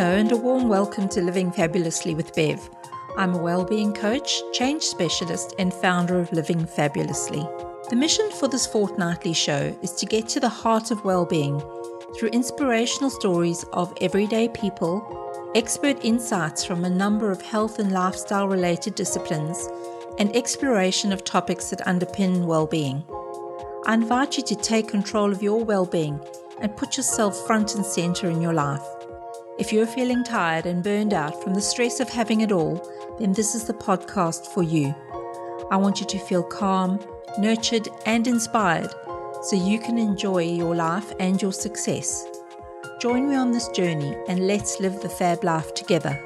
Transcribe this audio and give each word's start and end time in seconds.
Hello, 0.00 0.16
and 0.16 0.32
a 0.32 0.36
warm 0.38 0.66
welcome 0.66 1.10
to 1.10 1.20
Living 1.20 1.52
Fabulously 1.52 2.14
with 2.14 2.34
Bev. 2.34 2.70
I'm 3.18 3.34
a 3.34 3.42
well-being 3.42 3.92
coach, 3.92 4.40
change 4.50 4.82
specialist, 4.82 5.54
and 5.58 5.74
founder 5.74 6.18
of 6.18 6.32
Living 6.32 6.64
Fabulously. 6.64 7.46
The 7.90 7.96
mission 7.96 8.30
for 8.30 8.48
this 8.48 8.66
fortnightly 8.66 9.34
show 9.34 9.78
is 9.82 9.92
to 9.96 10.06
get 10.06 10.26
to 10.28 10.40
the 10.40 10.48
heart 10.48 10.90
of 10.90 11.04
well-being 11.04 11.60
through 12.16 12.30
inspirational 12.30 13.10
stories 13.10 13.62
of 13.74 13.92
everyday 14.00 14.48
people, 14.48 15.52
expert 15.54 16.02
insights 16.02 16.64
from 16.64 16.86
a 16.86 16.88
number 16.88 17.30
of 17.30 17.42
health 17.42 17.78
and 17.78 17.92
lifestyle 17.92 18.48
related 18.48 18.94
disciplines, 18.94 19.68
and 20.18 20.34
exploration 20.34 21.12
of 21.12 21.24
topics 21.24 21.68
that 21.68 21.80
underpin 21.80 22.46
well-being. 22.46 23.04
I 23.84 23.92
invite 23.92 24.38
you 24.38 24.44
to 24.44 24.56
take 24.56 24.88
control 24.88 25.30
of 25.30 25.42
your 25.42 25.62
well-being 25.62 26.18
and 26.62 26.74
put 26.74 26.96
yourself 26.96 27.46
front 27.46 27.74
and 27.74 27.84
center 27.84 28.30
in 28.30 28.40
your 28.40 28.54
life. 28.54 28.80
If 29.60 29.74
you're 29.74 29.86
feeling 29.86 30.24
tired 30.24 30.64
and 30.64 30.82
burned 30.82 31.12
out 31.12 31.42
from 31.42 31.52
the 31.52 31.60
stress 31.60 32.00
of 32.00 32.08
having 32.08 32.40
it 32.40 32.50
all, 32.50 32.80
then 33.18 33.34
this 33.34 33.54
is 33.54 33.64
the 33.64 33.74
podcast 33.74 34.46
for 34.54 34.62
you. 34.62 34.94
I 35.70 35.76
want 35.76 36.00
you 36.00 36.06
to 36.06 36.18
feel 36.18 36.42
calm, 36.42 36.98
nurtured, 37.38 37.86
and 38.06 38.26
inspired 38.26 38.90
so 39.42 39.56
you 39.56 39.78
can 39.78 39.98
enjoy 39.98 40.44
your 40.44 40.74
life 40.74 41.12
and 41.20 41.42
your 41.42 41.52
success. 41.52 42.26
Join 43.02 43.28
me 43.28 43.36
on 43.36 43.52
this 43.52 43.68
journey 43.68 44.16
and 44.28 44.46
let's 44.46 44.80
live 44.80 45.02
the 45.02 45.10
fab 45.10 45.44
life 45.44 45.74
together. 45.74 46.18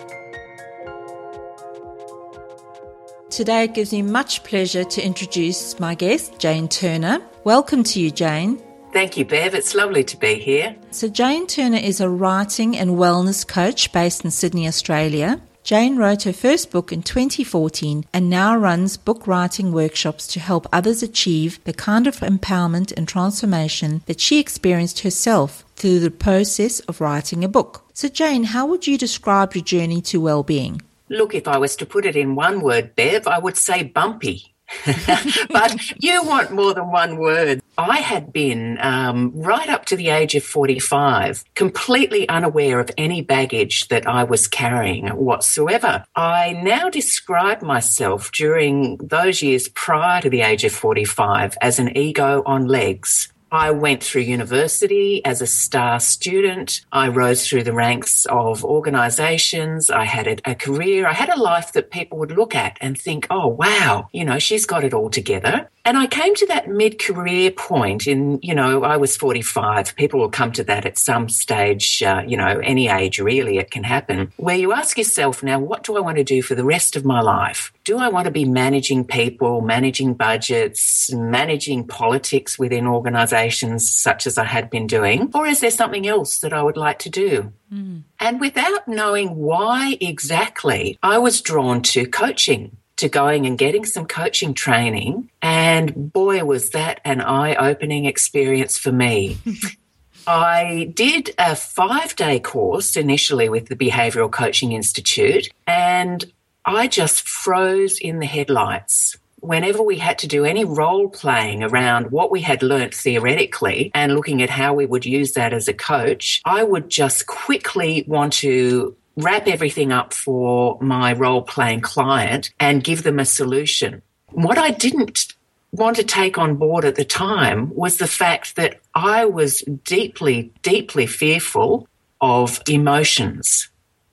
Today 3.30 3.65
it 3.65 3.74
gives 3.74 3.91
me 3.91 4.02
much 4.02 4.45
pleasure 4.45 4.85
to 4.85 5.05
introduce 5.05 5.80
my 5.80 5.96
guest, 5.96 6.38
Jane 6.38 6.69
Turner. 6.69 7.21
Welcome 7.43 7.82
to 7.82 8.01
you, 8.01 8.12
Jane. 8.12 8.62
Thank 8.95 9.16
you, 9.16 9.25
Bev. 9.25 9.57
It's 9.57 9.75
lovely 9.75 10.05
to 10.05 10.16
be 10.16 10.34
here. 10.37 10.77
So, 10.93 11.09
Jane 11.09 11.48
Turner 11.48 11.79
is 11.79 12.01
a 12.01 12.09
writing 12.09 12.77
and 12.77 12.93
wellness 12.93 13.45
coach 13.45 13.91
based 13.91 14.24
in 14.24 14.30
Sydney, 14.30 14.68
Australia. 14.68 15.41
Jane 15.65 15.96
wrote 15.96 16.23
her 16.23 16.32
first 16.32 16.71
book 16.71 16.93
in 16.93 17.02
2014 17.02 18.05
and 18.13 18.30
now 18.30 18.57
runs 18.57 18.96
book 18.96 19.27
writing 19.27 19.73
workshops 19.73 20.29
to 20.29 20.38
help 20.38 20.68
others 20.73 21.02
achieve 21.02 21.59
the 21.65 21.73
kind 21.73 22.07
of 22.07 22.21
empowerment 22.21 22.93
and 22.96 23.09
transformation 23.09 24.05
that 24.07 24.21
she 24.21 24.38
experienced 24.38 25.01
herself 25.01 25.65
through 25.74 25.99
the 25.99 26.13
process 26.13 26.79
of 26.80 27.01
writing 27.01 27.43
a 27.43 27.49
book. 27.49 27.85
So, 27.95 28.07
Jane, 28.07 28.45
how 28.45 28.65
would 28.66 28.87
you 28.87 28.96
describe 28.96 29.57
your 29.57 29.65
journey 29.65 30.02
to 30.02 30.21
well-being? 30.21 30.83
Look, 31.09 31.35
if 31.35 31.49
I 31.49 31.59
was 31.59 31.74
to 31.77 31.87
put 31.87 32.07
it 32.07 32.15
in 32.15 32.37
one 32.37 32.61
word, 32.61 32.95
Bev, 32.95 33.27
I 33.27 33.40
would 33.40 33.57
say 33.57 33.83
bumpy. 33.83 34.54
but 35.51 36.02
you 36.02 36.23
want 36.24 36.52
more 36.52 36.74
than 36.74 36.90
one 36.90 37.18
word. 37.18 37.60
I 37.76 37.98
had 37.98 38.32
been, 38.32 38.79
um, 38.80 39.32
right 39.34 39.68
up 39.68 39.84
to 39.87 39.96
the 39.96 40.09
age 40.09 40.34
of 40.34 40.45
45, 40.45 41.45
completely 41.54 42.29
unaware 42.29 42.80
of 42.80 42.90
any 42.96 43.21
baggage 43.21 43.88
that 43.88 44.06
I 44.06 44.24
was 44.24 44.46
carrying 44.46 45.09
whatsoever. 45.09 46.04
I 46.15 46.52
now 46.62 46.88
describe 46.88 47.62
myself 47.62 48.30
during 48.32 48.98
those 48.98 49.43
years 49.43 49.68
prior 49.68 50.23
to 50.23 50.30
the 50.30 50.43
age 50.43 50.65
of 50.65 50.73
45 50.73 51.56
as 51.60 51.78
an 51.78 51.96
ego 51.96 52.43
on 52.46 52.66
legs. 52.66 53.32
I 53.55 53.71
went 53.71 54.02
through 54.02 54.23
university 54.23 55.24
as 55.24 55.41
a 55.41 55.47
star 55.47 56.01
student. 56.01 56.85
I 56.91 57.07
rose 57.07 57.47
through 57.47 57.63
the 57.63 57.73
ranks 57.73 58.27
of 58.27 58.65
organizations. 58.65 59.91
I 59.91 60.07
had 60.07 60.27
a, 60.27 60.51
a, 60.51 60.55
career. 60.57 61.07
I 61.07 61.13
had 61.13 61.29
a 61.29 61.41
life 61.41 61.73
that 61.74 61.93
people 61.93 62.19
would 62.19 62.33
look 62.33 62.57
at 62.57 62.77
and 62.80 62.99
think, 62.99 63.29
oh, 63.30 63.46
wow, 63.46 64.09
you 64.12 64.25
know, 64.25 64.41
she's 64.41 64.66
got 64.66 64.83
it 64.83 64.93
all 64.93 65.09
together. 65.09 65.71
And 65.84 65.97
I 65.97 66.09
came 66.09 66.34
to 66.34 66.47
that 66.47 66.69
mid 66.69 66.99
career 66.99 67.53
point 67.53 68.09
in, 68.09 68.41
you 68.43 68.56
know, 68.56 68.83
I 68.83 68.97
was 68.97 69.16
45. 69.16 69.94
People 69.94 70.19
will 70.19 70.31
come 70.31 70.50
to 70.50 70.65
that 70.65 70.84
at 70.84 70.99
some 70.99 71.28
stage, 71.28 72.03
uh, 72.03 72.25
you 72.27 72.37
know, 72.37 72.59
any 72.65 72.89
age 72.89 73.21
really, 73.21 73.59
it 73.59 73.71
can 73.71 73.84
happen, 73.84 74.33
where 74.37 74.56
you 74.56 74.72
ask 74.72 74.99
yourself, 74.99 75.44
now, 75.44 75.61
what 75.61 75.84
do 75.84 75.97
I 75.97 76.01
want 76.01 76.17
to 76.17 76.25
do 76.25 76.43
for 76.43 76.57
the 76.57 76.65
rest 76.65 76.97
of 76.97 77.05
my 77.05 77.21
life? 77.21 77.73
Do 77.84 77.99
I 77.99 78.09
want 78.09 78.25
to 78.25 78.31
be 78.31 78.47
managing 78.47 79.05
people, 79.05 79.61
managing 79.61 80.15
budgets, 80.15 81.12
managing 81.12 81.87
politics 81.87 82.59
within 82.59 82.87
organizations 82.87 83.89
such 83.89 84.27
as 84.27 84.39
I 84.39 84.45
had 84.45 84.71
been 84.71 84.87
doing? 84.87 85.31
Or 85.34 85.47
is 85.47 85.61
there 85.61 85.71
something 85.71 86.06
else 86.06 86.39
that 86.39 86.55
I 86.55 86.62
would 86.62 86.78
like 86.78 86.99
to 87.00 87.11
do? 87.11 87.53
Mm. 87.71 88.05
And 88.19 88.41
without 88.41 88.89
knowing 88.89 89.37
why 89.37 89.99
exactly, 90.00 90.99
I 91.03 91.19
was 91.19 91.43
drawn 91.43 91.83
to 91.83 92.06
coaching 92.06 92.78
to 92.97 93.09
going 93.09 93.45
and 93.47 93.59
getting 93.59 93.84
some 93.84 94.06
coaching 94.06 94.55
training. 94.55 95.31
And 95.43 96.12
boy, 96.12 96.45
was 96.45 96.71
that 96.71 97.01
an 97.05 97.21
eye 97.21 97.55
opening 97.55 98.05
experience 98.06 98.78
for 98.78 98.93
me. 98.93 99.37
I 100.27 100.91
did 100.95 101.34
a 101.37 101.55
five 101.55 102.16
day 102.16 102.41
course 102.41 102.97
initially 102.97 103.49
with 103.49 103.66
the 103.66 103.77
Behavioral 103.77 104.31
Coaching 104.31 104.72
Institute, 104.72 105.51
and 105.66 106.25
I 106.67 106.87
just 106.87 107.29
froze 107.29 107.99
in 107.99 108.21
the 108.21 108.27
headlights. 108.27 109.17
Whenever 109.41 109.83
we 109.83 109.99
had 109.99 110.19
to 110.21 110.27
do 110.27 110.47
any 110.47 110.65
role 110.65 111.11
playing 111.11 111.63
around 111.63 112.11
what 112.11 112.31
we 112.31 112.41
had 112.41 112.63
learnt 112.63 112.95
theoretically 112.95 113.91
and 113.95 114.15
looking 114.15 114.43
at 114.43 114.49
how 114.49 114.73
we 114.73 114.87
would 114.87 115.05
use 115.05 115.33
that 115.33 115.53
as 115.53 115.69
a 115.69 115.75
coach, 115.75 116.41
I 116.47 116.63
would 116.63 116.89
just 116.89 117.27
quickly 117.27 118.05
want 118.09 118.33
to 118.35 118.97
wrap 119.17 119.47
everything 119.47 119.93
up 119.93 120.15
for 120.15 120.79
my 120.81 121.13
role 121.13 121.43
playing 121.43 121.83
client 121.83 122.51
and 122.59 122.83
give 122.83 123.03
them 123.03 123.19
a 123.19 123.27
solution. 123.27 124.01
What 124.31 124.57
I 124.57 124.71
didn't 124.71 125.35
want 125.73 125.97
to 125.97 126.05
take 126.05 126.39
on 126.39 126.57
board 126.57 126.87
at 126.87 126.95
the 126.95 127.05
time 127.05 127.75
was 127.75 127.99
the 127.99 128.07
fact 128.07 128.57
that 128.57 128.81
I 128.95 129.27
was 129.27 129.63
deeply, 129.85 130.53
deeply 130.63 131.07
fearful 131.07 131.87
of 132.21 132.63
emotions. 132.67 133.69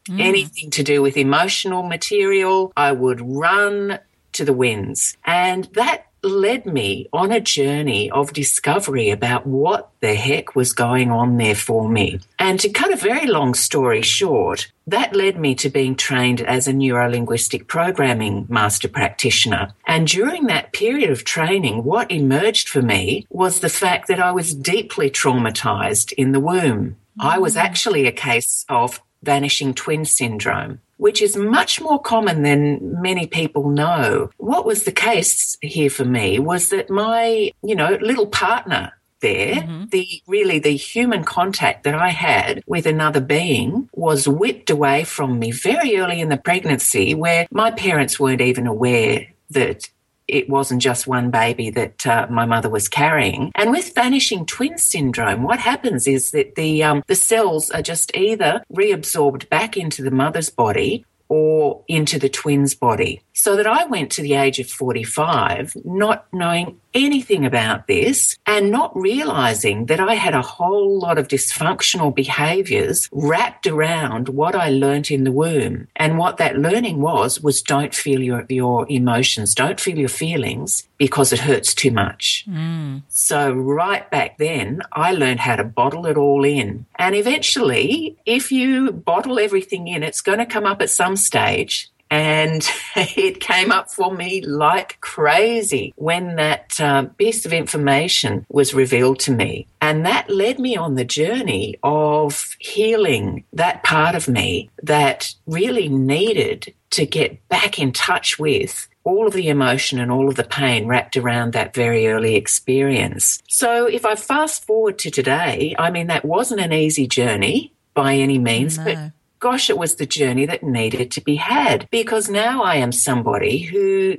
Mm. 0.09 0.19
Anything 0.19 0.69
to 0.71 0.83
do 0.83 1.01
with 1.01 1.17
emotional 1.17 1.83
material, 1.83 2.73
I 2.75 2.91
would 2.91 3.21
run 3.21 3.99
to 4.33 4.45
the 4.45 4.53
winds. 4.53 5.17
And 5.25 5.65
that 5.73 6.07
led 6.23 6.65
me 6.65 7.07
on 7.11 7.31
a 7.31 7.39
journey 7.39 8.11
of 8.11 8.33
discovery 8.33 9.09
about 9.09 9.47
what 9.47 9.89
the 10.01 10.13
heck 10.13 10.55
was 10.55 10.73
going 10.73 11.09
on 11.09 11.37
there 11.37 11.55
for 11.55 11.89
me. 11.89 12.19
And 12.37 12.59
to 12.59 12.69
cut 12.69 12.93
a 12.93 12.95
very 12.95 13.25
long 13.25 13.53
story 13.53 14.01
short, 14.01 14.71
that 14.87 15.15
led 15.15 15.39
me 15.39 15.55
to 15.55 15.69
being 15.69 15.95
trained 15.95 16.41
as 16.41 16.67
a 16.67 16.73
neurolinguistic 16.73 17.67
programming 17.67 18.45
master 18.49 18.87
practitioner. 18.87 19.73
And 19.87 20.07
during 20.07 20.47
that 20.47 20.73
period 20.73 21.09
of 21.09 21.23
training, 21.23 21.83
what 21.83 22.11
emerged 22.11 22.69
for 22.69 22.81
me 22.81 23.25
was 23.29 23.59
the 23.59 23.69
fact 23.69 24.07
that 24.07 24.19
I 24.19 24.31
was 24.31 24.53
deeply 24.53 25.09
traumatized 25.09 26.13
in 26.13 26.31
the 26.31 26.39
womb. 26.39 26.97
I 27.19 27.39
was 27.39 27.55
mm. 27.55 27.61
actually 27.61 28.05
a 28.05 28.11
case 28.11 28.65
of 28.69 29.01
vanishing 29.23 29.73
twin 29.73 30.05
syndrome 30.05 30.79
which 31.01 31.19
is 31.19 31.35
much 31.35 31.81
more 31.81 31.99
common 31.99 32.43
than 32.43 33.01
many 33.01 33.25
people 33.25 33.71
know. 33.71 34.29
What 34.37 34.67
was 34.67 34.83
the 34.83 34.91
case 34.91 35.57
here 35.59 35.89
for 35.89 36.05
me 36.05 36.37
was 36.37 36.69
that 36.69 36.91
my, 36.91 37.51
you 37.63 37.75
know, 37.75 37.97
little 37.99 38.27
partner 38.27 38.93
there, 39.21 39.55
mm-hmm. 39.55 39.85
the 39.85 40.07
really 40.27 40.59
the 40.59 40.75
human 40.75 41.23
contact 41.23 41.85
that 41.85 41.95
I 41.95 42.09
had 42.09 42.61
with 42.67 42.85
another 42.85 43.19
being 43.19 43.89
was 43.93 44.27
whipped 44.27 44.69
away 44.69 45.03
from 45.03 45.39
me 45.39 45.49
very 45.49 45.97
early 45.97 46.21
in 46.21 46.29
the 46.29 46.37
pregnancy 46.37 47.15
where 47.15 47.47
my 47.49 47.71
parents 47.71 48.19
weren't 48.19 48.41
even 48.41 48.67
aware 48.67 49.27
that 49.49 49.89
it 50.27 50.49
wasn't 50.49 50.81
just 50.81 51.07
one 51.07 51.31
baby 51.31 51.69
that 51.71 52.07
uh, 52.07 52.27
my 52.29 52.45
mother 52.45 52.69
was 52.69 52.87
carrying. 52.87 53.51
And 53.55 53.71
with 53.71 53.93
vanishing 53.93 54.45
twin 54.45 54.77
syndrome, 54.77 55.43
what 55.43 55.59
happens 55.59 56.07
is 56.07 56.31
that 56.31 56.55
the 56.55 56.83
um, 56.83 57.03
the 57.07 57.15
cells 57.15 57.69
are 57.71 57.81
just 57.81 58.15
either 58.15 58.63
reabsorbed 58.73 59.49
back 59.49 59.77
into 59.77 60.01
the 60.01 60.11
mother's 60.11 60.49
body 60.49 61.05
or 61.31 61.81
into 61.87 62.19
the 62.19 62.27
twins' 62.27 62.75
body. 62.75 63.21
So 63.31 63.55
that 63.55 63.65
I 63.65 63.85
went 63.85 64.11
to 64.11 64.21
the 64.21 64.33
age 64.33 64.59
of 64.59 64.67
45 64.67 65.77
not 65.85 66.27
knowing 66.33 66.81
anything 66.93 67.45
about 67.45 67.87
this 67.87 68.37
and 68.45 68.71
not 68.71 68.95
realizing 68.95 69.85
that 69.87 69.99
I 69.99 70.15
had 70.15 70.33
a 70.33 70.41
whole 70.41 70.99
lot 70.99 71.17
of 71.17 71.27
dysfunctional 71.27 72.13
behaviors 72.13 73.09
wrapped 73.11 73.67
around 73.67 74.29
what 74.29 74.55
I 74.55 74.69
learnt 74.69 75.11
in 75.11 75.23
the 75.23 75.31
womb. 75.31 75.87
And 75.95 76.17
what 76.17 76.37
that 76.37 76.57
learning 76.57 77.01
was, 77.01 77.41
was 77.41 77.61
don't 77.61 77.93
feel 77.93 78.21
your, 78.21 78.45
your 78.49 78.85
emotions, 78.89 79.55
don't 79.55 79.79
feel 79.79 79.97
your 79.97 80.09
feelings 80.09 80.87
because 80.97 81.33
it 81.33 81.39
hurts 81.39 81.73
too 81.73 81.91
much. 81.91 82.45
Mm. 82.47 83.03
So 83.09 83.51
right 83.53 84.09
back 84.11 84.37
then, 84.37 84.81
I 84.91 85.13
learned 85.13 85.39
how 85.39 85.55
to 85.55 85.63
bottle 85.63 86.05
it 86.05 86.17
all 86.17 86.43
in. 86.45 86.85
And 86.95 87.15
eventually, 87.15 88.17
if 88.25 88.51
you 88.51 88.91
bottle 88.91 89.39
everything 89.39 89.87
in, 89.87 90.03
it's 90.03 90.21
going 90.21 90.39
to 90.39 90.45
come 90.45 90.65
up 90.65 90.81
at 90.81 90.89
some 90.89 91.15
stage 91.15 91.91
and 92.11 92.69
it 92.95 93.39
came 93.39 93.71
up 93.71 93.89
for 93.89 94.13
me 94.13 94.41
like 94.41 94.99
crazy 94.99 95.93
when 95.95 96.35
that 96.35 96.79
uh, 96.79 97.05
piece 97.17 97.45
of 97.45 97.53
information 97.53 98.45
was 98.49 98.73
revealed 98.73 99.19
to 99.21 99.31
me. 99.31 99.65
And 99.79 100.05
that 100.05 100.29
led 100.29 100.59
me 100.59 100.75
on 100.75 100.95
the 100.95 101.05
journey 101.05 101.79
of 101.81 102.55
healing 102.59 103.45
that 103.53 103.83
part 103.83 104.13
of 104.13 104.27
me 104.27 104.69
that 104.83 105.33
really 105.47 105.87
needed 105.87 106.73
to 106.91 107.05
get 107.05 107.47
back 107.47 107.79
in 107.79 107.93
touch 107.93 108.37
with 108.37 108.89
all 109.03 109.25
of 109.25 109.33
the 109.33 109.47
emotion 109.47 109.99
and 109.99 110.11
all 110.11 110.27
of 110.27 110.35
the 110.35 110.43
pain 110.43 110.85
wrapped 110.85 111.17
around 111.17 111.53
that 111.53 111.73
very 111.73 112.07
early 112.07 112.35
experience. 112.35 113.41
So 113.47 113.87
if 113.87 114.05
I 114.05 114.15
fast 114.15 114.65
forward 114.65 114.99
to 114.99 115.09
today, 115.09 115.73
I 115.79 115.89
mean, 115.89 116.07
that 116.07 116.25
wasn't 116.25 116.61
an 116.61 116.73
easy 116.73 117.07
journey 117.07 117.73
by 117.93 118.15
any 118.15 118.37
means, 118.37 118.77
no. 118.77 118.83
but 118.83 119.11
gosh, 119.41 119.69
it 119.69 119.77
was 119.77 119.95
the 119.95 120.05
journey 120.05 120.45
that 120.45 120.63
needed 120.63 121.11
to 121.11 121.21
be 121.21 121.35
had 121.35 121.89
because 121.91 122.29
now 122.29 122.63
I 122.63 122.75
am 122.75 122.91
somebody 122.91 123.57
who 123.57 124.15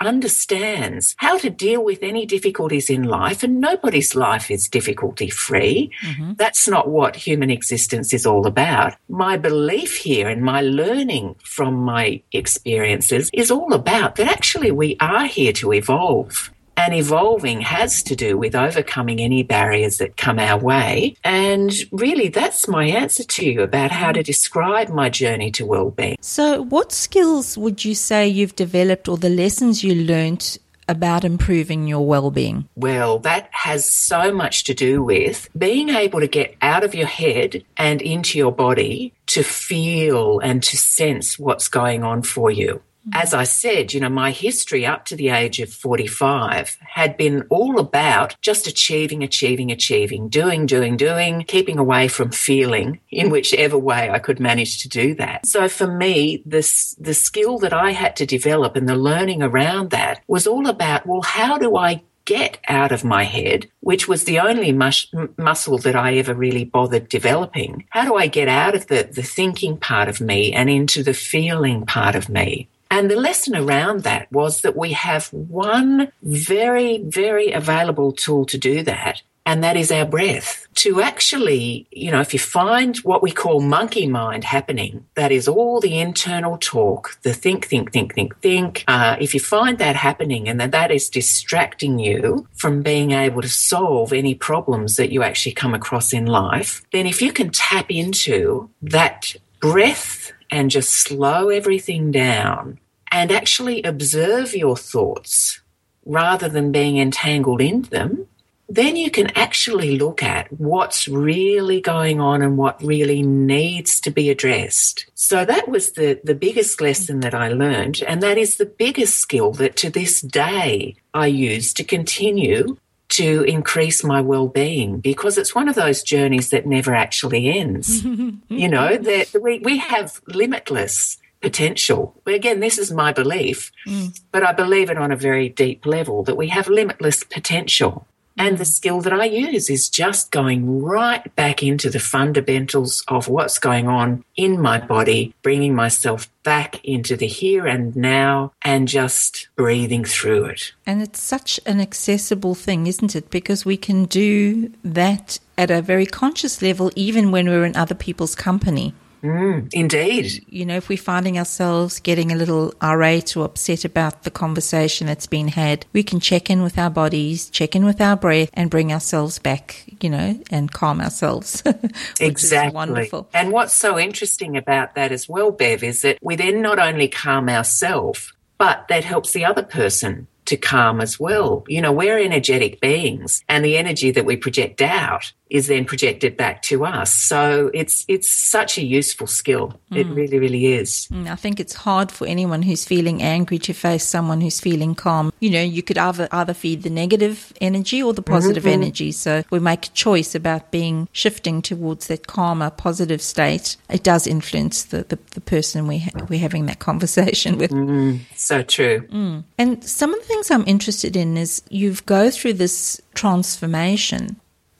understands 0.00 1.16
how 1.18 1.38
to 1.38 1.50
deal 1.50 1.82
with 1.82 2.02
any 2.02 2.24
difficulties 2.26 2.88
in 2.88 3.02
life, 3.02 3.42
and 3.42 3.60
nobody's 3.60 4.14
life 4.14 4.50
is 4.50 4.68
difficulty 4.68 5.30
free. 5.30 5.90
Mm-hmm. 6.04 6.34
That's 6.34 6.68
not 6.68 6.88
what 6.88 7.16
human 7.16 7.50
existence 7.50 8.12
is 8.12 8.26
all 8.26 8.46
about. 8.46 8.94
My 9.08 9.36
belief 9.36 9.96
here 9.96 10.28
and 10.28 10.42
my 10.42 10.60
learning 10.60 11.36
from 11.42 11.74
my 11.74 12.22
experiences 12.32 13.30
is 13.32 13.50
all 13.50 13.72
about 13.72 14.16
that 14.16 14.28
actually 14.28 14.70
we 14.70 14.96
are 15.00 15.26
here 15.26 15.52
to 15.54 15.72
evolve. 15.72 16.50
And 16.78 16.94
evolving 16.94 17.60
has 17.62 18.04
to 18.04 18.14
do 18.14 18.38
with 18.38 18.54
overcoming 18.54 19.20
any 19.20 19.42
barriers 19.42 19.98
that 19.98 20.16
come 20.16 20.38
our 20.38 20.58
way. 20.60 21.16
And 21.24 21.74
really, 21.90 22.28
that's 22.28 22.68
my 22.68 22.84
answer 22.84 23.24
to 23.24 23.44
you 23.44 23.62
about 23.62 23.90
how 23.90 24.12
to 24.12 24.22
describe 24.22 24.88
my 24.88 25.10
journey 25.10 25.50
to 25.52 25.66
well-being. 25.66 26.16
So, 26.20 26.62
what 26.62 26.92
skills 26.92 27.58
would 27.58 27.84
you 27.84 27.96
say 27.96 28.28
you've 28.28 28.54
developed 28.54 29.08
or 29.08 29.16
the 29.16 29.28
lessons 29.28 29.82
you 29.82 29.96
learnt 29.96 30.58
about 30.88 31.24
improving 31.24 31.88
your 31.88 32.06
well-being? 32.06 32.68
Well, 32.76 33.18
that 33.20 33.48
has 33.50 33.90
so 33.90 34.32
much 34.32 34.64
to 34.64 34.74
do 34.74 35.02
with 35.02 35.48
being 35.58 35.88
able 35.90 36.20
to 36.20 36.28
get 36.28 36.54
out 36.62 36.84
of 36.84 36.94
your 36.94 37.08
head 37.08 37.64
and 37.76 38.00
into 38.00 38.38
your 38.38 38.52
body 38.52 39.12
to 39.26 39.42
feel 39.42 40.38
and 40.38 40.62
to 40.62 40.76
sense 40.76 41.40
what's 41.40 41.68
going 41.68 42.04
on 42.04 42.22
for 42.22 42.52
you 42.52 42.82
as 43.12 43.34
I 43.34 43.44
said, 43.44 43.92
you 43.92 44.00
know, 44.00 44.08
my 44.08 44.30
history 44.30 44.86
up 44.86 45.04
to 45.06 45.16
the 45.16 45.30
age 45.30 45.60
of 45.60 45.72
45 45.72 46.76
had 46.80 47.16
been 47.16 47.42
all 47.50 47.78
about 47.78 48.36
just 48.40 48.66
achieving, 48.66 49.22
achieving, 49.22 49.70
achieving, 49.70 50.28
doing, 50.28 50.66
doing, 50.66 50.96
doing, 50.96 51.44
keeping 51.44 51.78
away 51.78 52.08
from 52.08 52.30
feeling 52.30 53.00
in 53.10 53.30
whichever 53.30 53.78
way 53.78 54.10
I 54.10 54.18
could 54.18 54.40
manage 54.40 54.82
to 54.82 54.88
do 54.88 55.14
that. 55.16 55.46
So 55.46 55.68
for 55.68 55.86
me, 55.86 56.42
this, 56.46 56.94
the 56.98 57.14
skill 57.14 57.58
that 57.58 57.72
I 57.72 57.92
had 57.92 58.16
to 58.16 58.26
develop 58.26 58.76
and 58.76 58.88
the 58.88 58.96
learning 58.96 59.42
around 59.42 59.90
that 59.90 60.22
was 60.26 60.46
all 60.46 60.68
about, 60.68 61.06
well, 61.06 61.22
how 61.22 61.58
do 61.58 61.76
I 61.76 62.02
get 62.28 62.58
out 62.68 62.92
of 62.92 63.04
my 63.04 63.24
head, 63.24 63.66
which 63.80 64.06
was 64.06 64.24
the 64.24 64.38
only 64.38 64.70
mus- 64.70 65.10
muscle 65.38 65.78
that 65.78 65.96
I 65.96 66.16
ever 66.16 66.34
really 66.34 66.62
bothered 66.62 67.08
developing. 67.08 67.86
How 67.88 68.04
do 68.04 68.16
I 68.16 68.26
get 68.26 68.48
out 68.48 68.74
of 68.74 68.86
the, 68.88 69.08
the 69.10 69.22
thinking 69.22 69.78
part 69.78 70.08
of 70.08 70.20
me 70.20 70.52
and 70.52 70.68
into 70.68 71.02
the 71.02 71.14
feeling 71.14 71.86
part 71.86 72.14
of 72.14 72.28
me? 72.28 72.68
And 72.90 73.10
the 73.10 73.16
lesson 73.16 73.54
around 73.54 74.02
that 74.02 74.30
was 74.32 74.62
that 74.62 74.76
we 74.76 74.92
have 74.92 75.28
one 75.32 76.10
very, 76.22 77.02
very 77.02 77.52
available 77.52 78.12
tool 78.12 78.44
to 78.46 78.58
do 78.58 78.82
that. 78.84 79.22
And 79.48 79.64
that 79.64 79.78
is 79.78 79.90
our 79.90 80.04
breath. 80.04 80.66
To 80.74 81.00
actually, 81.00 81.86
you 81.90 82.10
know, 82.10 82.20
if 82.20 82.34
you 82.34 82.38
find 82.38 82.98
what 82.98 83.22
we 83.22 83.30
call 83.30 83.60
monkey 83.60 84.06
mind 84.06 84.44
happening, 84.44 85.06
that 85.14 85.32
is 85.32 85.48
all 85.48 85.80
the 85.80 85.98
internal 85.98 86.58
talk, 86.58 87.18
the 87.22 87.32
think, 87.32 87.64
think, 87.66 87.90
think, 87.90 88.14
think, 88.14 88.38
think. 88.40 88.84
Uh, 88.86 89.16
if 89.18 89.32
you 89.32 89.40
find 89.40 89.78
that 89.78 89.96
happening 89.96 90.50
and 90.50 90.60
that 90.60 90.72
that 90.72 90.90
is 90.90 91.08
distracting 91.08 91.98
you 91.98 92.46
from 92.56 92.82
being 92.82 93.12
able 93.12 93.40
to 93.40 93.48
solve 93.48 94.12
any 94.12 94.34
problems 94.34 94.96
that 94.96 95.10
you 95.10 95.22
actually 95.22 95.52
come 95.52 95.72
across 95.72 96.12
in 96.12 96.26
life, 96.26 96.82
then 96.92 97.06
if 97.06 97.22
you 97.22 97.32
can 97.32 97.48
tap 97.48 97.90
into 97.90 98.68
that 98.82 99.34
breath 99.60 100.32
and 100.50 100.70
just 100.70 100.90
slow 100.90 101.48
everything 101.48 102.10
down 102.10 102.78
and 103.10 103.30
actually 103.30 103.82
observe 103.82 104.54
your 104.54 104.76
thoughts 104.76 105.60
rather 106.04 106.48
than 106.48 106.72
being 106.72 106.98
entangled 106.98 107.60
in 107.60 107.82
them, 107.82 108.26
then 108.68 108.96
you 108.96 109.10
can 109.10 109.28
actually 109.34 109.98
look 109.98 110.22
at 110.22 110.52
what's 110.52 111.08
really 111.08 111.80
going 111.80 112.20
on 112.20 112.42
and 112.42 112.58
what 112.58 112.82
really 112.82 113.22
needs 113.22 113.98
to 114.00 114.10
be 114.10 114.28
addressed. 114.28 115.06
So 115.14 115.44
that 115.46 115.68
was 115.68 115.92
the, 115.92 116.20
the 116.22 116.34
biggest 116.34 116.80
lesson 116.80 117.20
that 117.20 117.34
I 117.34 117.48
learned. 117.48 118.02
And 118.06 118.22
that 118.22 118.36
is 118.36 118.56
the 118.56 118.66
biggest 118.66 119.16
skill 119.16 119.52
that 119.52 119.76
to 119.76 119.90
this 119.90 120.20
day 120.20 120.96
I 121.14 121.28
use 121.28 121.72
to 121.74 121.84
continue 121.84 122.76
to 123.08 123.42
increase 123.44 124.04
my 124.04 124.20
well-being 124.20 125.00
because 125.00 125.38
it's 125.38 125.54
one 125.54 125.68
of 125.68 125.74
those 125.74 126.02
journeys 126.02 126.50
that 126.50 126.66
never 126.66 126.94
actually 126.94 127.48
ends. 127.48 128.04
you 128.48 128.68
know, 128.68 128.96
that 128.96 129.34
we, 129.40 129.60
we 129.60 129.78
have 129.78 130.20
limitless 130.26 131.18
potential. 131.40 132.20
Again, 132.26 132.60
this 132.60 132.78
is 132.78 132.90
my 132.90 133.12
belief, 133.12 133.70
mm. 133.86 134.18
but 134.32 134.42
I 134.42 134.52
believe 134.52 134.90
it 134.90 134.98
on 134.98 135.12
a 135.12 135.16
very 135.16 135.48
deep 135.48 135.86
level 135.86 136.22
that 136.24 136.36
we 136.36 136.48
have 136.48 136.68
limitless 136.68 137.22
potential. 137.22 138.06
And 138.38 138.58
the 138.58 138.64
mm. 138.64 138.74
skill 138.74 139.00
that 139.02 139.12
I 139.12 139.24
use 139.24 139.68
is 139.68 139.88
just 139.88 140.30
going 140.30 140.82
right 140.82 141.34
back 141.34 141.62
into 141.62 141.90
the 141.90 141.98
fundamentals 141.98 143.04
of 143.08 143.28
what's 143.28 143.58
going 143.58 143.88
on 143.88 144.24
in 144.36 144.60
my 144.60 144.78
body, 144.78 145.34
bringing 145.42 145.74
myself 145.74 146.30
back 146.42 146.82
into 146.84 147.16
the 147.16 147.26
here 147.26 147.66
and 147.66 147.94
now 147.94 148.52
and 148.62 148.88
just 148.88 149.48
breathing 149.56 150.04
through 150.04 150.46
it. 150.46 150.72
And 150.86 151.02
it's 151.02 151.20
such 151.20 151.60
an 151.66 151.80
accessible 151.80 152.54
thing, 152.54 152.86
isn't 152.86 153.14
it? 153.14 153.30
Because 153.30 153.64
we 153.64 153.76
can 153.76 154.06
do 154.06 154.72
that 154.82 155.38
at 155.58 155.70
a 155.70 155.82
very 155.82 156.06
conscious 156.06 156.62
level, 156.62 156.90
even 156.94 157.30
when 157.30 157.48
we're 157.48 157.64
in 157.64 157.76
other 157.76 157.94
people's 157.94 158.34
company. 158.34 158.94
Mm, 159.22 159.68
indeed. 159.72 160.44
You 160.48 160.66
know, 160.66 160.76
if 160.76 160.88
we're 160.88 160.98
finding 160.98 161.38
ourselves 161.38 162.00
getting 162.00 162.32
a 162.32 162.36
little 162.36 162.74
irate 162.82 163.36
or 163.36 163.44
upset 163.44 163.84
about 163.84 164.22
the 164.22 164.30
conversation 164.30 165.06
that's 165.06 165.26
been 165.26 165.48
had, 165.48 165.86
we 165.92 166.02
can 166.02 166.20
check 166.20 166.50
in 166.50 166.62
with 166.62 166.78
our 166.78 166.90
bodies, 166.90 167.50
check 167.50 167.74
in 167.74 167.84
with 167.84 168.00
our 168.00 168.16
breath, 168.16 168.50
and 168.54 168.70
bring 168.70 168.92
ourselves 168.92 169.38
back, 169.38 169.84
you 170.00 170.10
know, 170.10 170.40
and 170.50 170.72
calm 170.72 171.00
ourselves. 171.00 171.62
exactly. 172.20 172.74
wonderful. 172.74 173.28
And 173.34 173.52
what's 173.52 173.74
so 173.74 173.98
interesting 173.98 174.56
about 174.56 174.94
that 174.94 175.12
as 175.12 175.28
well, 175.28 175.50
Bev, 175.50 175.82
is 175.82 176.02
that 176.02 176.18
we 176.22 176.36
then 176.36 176.62
not 176.62 176.78
only 176.78 177.08
calm 177.08 177.48
ourselves, 177.48 178.32
but 178.58 178.86
that 178.88 179.04
helps 179.04 179.32
the 179.32 179.44
other 179.44 179.62
person 179.62 180.26
to 180.46 180.56
calm 180.56 181.00
as 181.00 181.20
well. 181.20 181.64
You 181.68 181.82
know, 181.82 181.92
we're 181.92 182.18
energetic 182.18 182.80
beings 182.80 183.44
and 183.48 183.64
the 183.64 183.76
energy 183.76 184.10
that 184.12 184.24
we 184.24 184.36
project 184.36 184.80
out 184.80 185.32
is 185.50 185.66
then 185.66 185.84
projected 185.84 186.36
back 186.36 186.62
to 186.62 186.84
us. 186.84 187.12
So 187.12 187.70
it's 187.74 188.04
it's 188.08 188.30
such 188.30 188.78
a 188.78 188.84
useful 188.84 189.26
skill. 189.26 189.78
Mm. 189.90 189.96
It 189.96 190.06
really, 190.08 190.38
really 190.38 190.66
is. 190.66 191.08
Mm, 191.10 191.28
I 191.28 191.36
think 191.36 191.60
it's 191.60 191.74
hard 191.74 192.12
for 192.12 192.26
anyone 192.26 192.62
who's 192.62 192.84
feeling 192.84 193.22
angry 193.22 193.58
to 193.60 193.72
face 193.72 194.04
someone 194.04 194.40
who's 194.40 194.60
feeling 194.60 194.94
calm. 194.94 195.32
You 195.40 195.50
know, 195.50 195.62
you 195.62 195.82
could 195.82 195.98
either 195.98 196.28
either 196.32 196.54
feed 196.54 196.82
the 196.82 196.90
negative 196.90 197.52
energy 197.60 198.02
or 198.02 198.12
the 198.12 198.22
positive 198.22 198.64
mm-hmm. 198.64 198.82
energy. 198.82 199.12
So 199.12 199.42
we 199.50 199.58
make 199.58 199.86
a 199.86 199.90
choice 199.90 200.34
about 200.34 200.70
being 200.70 201.08
shifting 201.12 201.62
towards 201.62 202.08
that 202.08 202.26
calmer, 202.26 202.70
positive 202.70 203.22
state. 203.22 203.76
It 203.88 204.02
does 204.02 204.26
influence 204.26 204.84
the, 204.84 205.04
the, 205.04 205.18
the 205.32 205.40
person 205.40 205.86
we 205.86 206.00
ha- 206.00 206.26
we're 206.28 206.38
having 206.38 206.66
that 206.66 206.78
conversation 206.78 207.58
with. 207.58 207.70
Mm, 207.70 208.20
so 208.36 208.62
true. 208.62 209.00
Mm. 209.08 209.44
And 209.56 209.84
some 209.84 210.12
of 210.12 210.20
the 210.20 210.26
things 210.26 210.50
I'm 210.50 210.66
interested 210.66 211.16
in 211.16 211.36
is 211.36 211.62
you've 211.70 212.04
go 212.06 212.30
through 212.30 212.54
this 212.54 213.00
transformation. 213.14 214.36